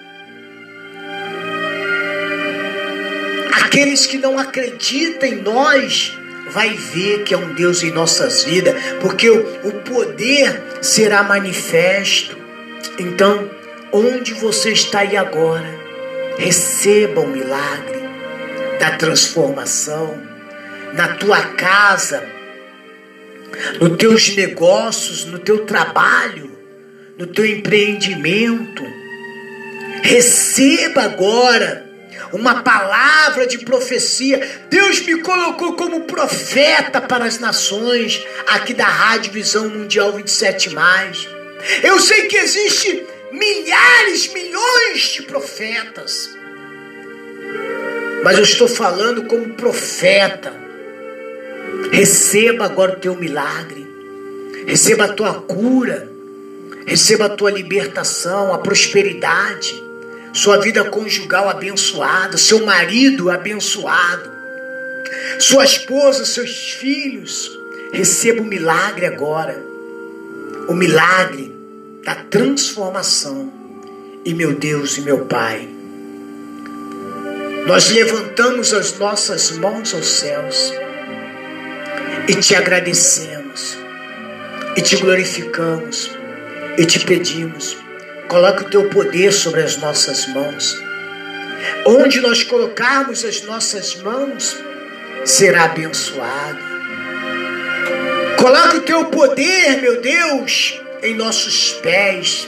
aqueles 3.53 4.07
que 4.07 4.19
não 4.19 4.39
acreditam 4.39 5.29
em 5.29 5.37
nós 5.37 6.17
vai 6.51 6.71
ver 6.71 7.23
que 7.23 7.33
é 7.33 7.37
um 7.37 7.55
Deus 7.55 7.83
em 7.83 7.91
nossas 7.91 8.45
vidas, 8.45 8.75
porque 9.01 9.31
o, 9.31 9.73
poder 9.85 10.63
será 10.83 11.23
manifesto. 11.23 12.37
Então, 12.99 13.49
onde 13.93 14.35
você 14.35 14.71
está 14.71 15.01
aí 15.01 15.17
agora, 15.17 15.69
receba 16.39 17.21
o 17.21 17.29
milagre 17.29 18.01
da 18.79 18.93
transformação 18.93 20.21
na 20.95 21.09
tua 21.09 21.41
casa, 21.41 22.27
nos 23.81 23.97
teus 23.97 24.35
negócios, 24.35 25.25
no 25.25 25.39
teu 25.39 25.65
trabalho, 25.65 26.51
no 27.19 27.27
teu 27.27 27.45
empreendimento. 27.45 28.83
Receba 30.03 31.03
agora 31.03 31.90
uma 32.33 32.63
palavra 32.63 33.47
de 33.47 33.59
profecia. 33.59 34.41
Deus 34.69 35.01
me 35.01 35.21
colocou 35.21 35.75
como 35.75 36.03
profeta 36.03 37.01
para 37.01 37.25
as 37.25 37.39
nações, 37.39 38.25
aqui 38.47 38.75
da 38.75 38.87
Rádio 38.87 39.33
Visão 39.33 39.69
Mundial 39.69 40.13
27. 40.13 40.77
Eu 41.83 41.99
sei 41.99 42.27
que 42.27 42.37
existe 42.37 43.07
milhares, 43.33 44.33
milhões 44.33 45.01
de 45.15 45.23
profetas. 45.23 46.31
Mas 48.23 48.37
eu 48.37 48.45
estou 48.45 48.69
falando 48.69 49.25
como 49.25 49.55
profeta. 49.55 50.53
Receba 51.93 52.65
agora 52.65 52.93
o 52.93 53.01
teu 53.01 53.17
milagre. 53.17 53.87
Receba 54.67 55.05
a 55.05 55.13
tua 55.13 55.35
cura. 55.43 56.11
Receba 56.87 57.27
a 57.27 57.31
tua 57.31 57.51
libertação, 57.51 58.53
a 58.53 58.59
prosperidade 58.59 59.90
sua 60.33 60.59
vida 60.59 60.85
conjugal 60.85 61.49
abençoada, 61.49 62.37
seu 62.37 62.65
marido 62.65 63.31
abençoado, 63.31 64.31
sua 65.39 65.65
esposa, 65.65 66.25
seus 66.25 66.73
filhos. 66.73 67.59
Receba 67.93 68.41
o 68.41 68.45
milagre 68.45 69.07
agora, 69.07 69.61
o 70.69 70.75
milagre 70.75 71.53
da 72.05 72.15
transformação. 72.15 73.53
E 74.25 74.35
meu 74.35 74.55
Deus 74.55 74.99
e 74.99 75.01
meu 75.01 75.25
Pai, 75.25 75.67
nós 77.67 77.91
levantamos 77.91 78.73
as 78.73 78.97
nossas 78.99 79.51
mãos 79.53 79.95
aos 79.95 80.07
céus 80.07 80.73
e 82.29 82.35
te 82.35 82.55
agradecemos, 82.55 83.79
e 84.77 84.83
te 84.83 84.97
glorificamos, 84.97 86.11
e 86.77 86.85
te 86.85 87.01
pedimos 87.01 87.77
Coloque 88.31 88.63
o 88.63 88.71
teu 88.71 88.89
poder 88.89 89.33
sobre 89.33 89.61
as 89.61 89.77
nossas 89.77 90.29
mãos. 90.29 90.81
Onde 91.85 92.21
nós 92.21 92.45
colocarmos 92.45 93.25
as 93.25 93.43
nossas 93.43 93.97
mãos, 93.97 94.57
será 95.25 95.65
abençoado. 95.65 96.61
Coloque 98.39 98.77
o 98.77 98.83
teu 98.83 99.07
poder, 99.07 99.83
meu 99.83 100.01
Deus, 100.01 100.81
em 101.03 101.17
nossos 101.17 101.73
pés. 101.83 102.47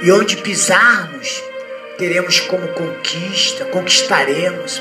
E 0.00 0.10
onde 0.10 0.38
pisarmos, 0.38 1.42
teremos 1.98 2.40
como 2.40 2.66
conquista, 2.68 3.66
conquistaremos. 3.66 4.80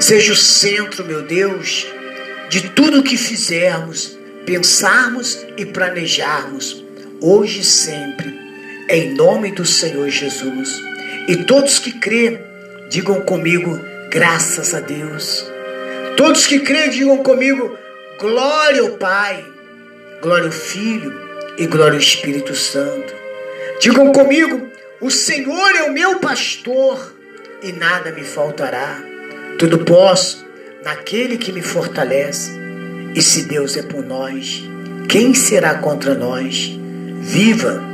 Seja 0.00 0.32
o 0.32 0.36
centro, 0.36 1.04
meu 1.04 1.22
Deus, 1.22 1.86
de 2.48 2.70
tudo 2.70 2.98
o 2.98 3.04
que 3.04 3.16
fizermos, 3.16 4.18
pensarmos 4.44 5.46
e 5.56 5.64
planejarmos, 5.64 6.84
hoje 7.20 7.60
e 7.60 7.64
sempre 7.64 8.43
em 8.94 9.12
nome 9.12 9.50
do 9.50 9.64
Senhor 9.64 10.08
Jesus. 10.08 10.80
E 11.26 11.44
todos 11.44 11.78
que 11.78 11.92
crêem, 11.92 12.40
digam 12.88 13.20
comigo, 13.22 13.80
graças 14.08 14.72
a 14.72 14.80
Deus. 14.80 15.44
Todos 16.16 16.46
que 16.46 16.60
crêem, 16.60 16.90
digam 16.90 17.18
comigo, 17.18 17.76
glória 18.20 18.82
ao 18.82 18.90
Pai, 18.90 19.44
glória 20.22 20.46
ao 20.46 20.52
Filho 20.52 21.12
e 21.58 21.66
glória 21.66 21.94
ao 21.94 22.00
Espírito 22.00 22.54
Santo. 22.54 23.12
Digam 23.80 24.12
comigo, 24.12 24.68
o 25.00 25.10
Senhor 25.10 25.74
é 25.76 25.82
o 25.82 25.92
meu 25.92 26.20
pastor 26.20 27.14
e 27.62 27.72
nada 27.72 28.12
me 28.12 28.22
faltará. 28.22 29.02
Tudo 29.58 29.78
posso 29.78 30.46
naquele 30.84 31.36
que 31.36 31.52
me 31.52 31.62
fortalece. 31.62 32.52
E 33.14 33.22
se 33.22 33.42
Deus 33.42 33.76
é 33.76 33.82
por 33.82 34.04
nós, 34.04 34.62
quem 35.08 35.34
será 35.34 35.76
contra 35.76 36.14
nós? 36.14 36.78
Viva! 37.20 37.93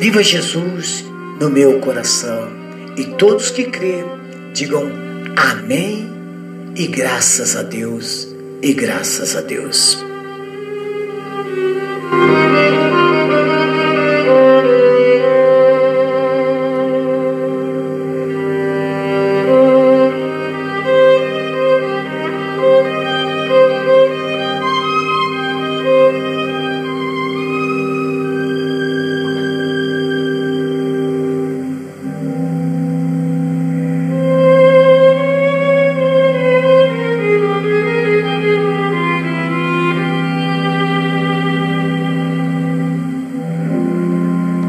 Viva 0.00 0.22
Jesus 0.22 1.04
no 1.38 1.50
meu 1.50 1.78
coração. 1.78 2.48
E 2.96 3.04
todos 3.04 3.50
que 3.50 3.64
crêem 3.64 4.06
digam 4.54 4.90
amém 5.36 6.08
e 6.74 6.86
graças 6.86 7.54
a 7.54 7.62
Deus, 7.62 8.26
e 8.62 8.72
graças 8.72 9.36
a 9.36 9.42
Deus. 9.42 10.02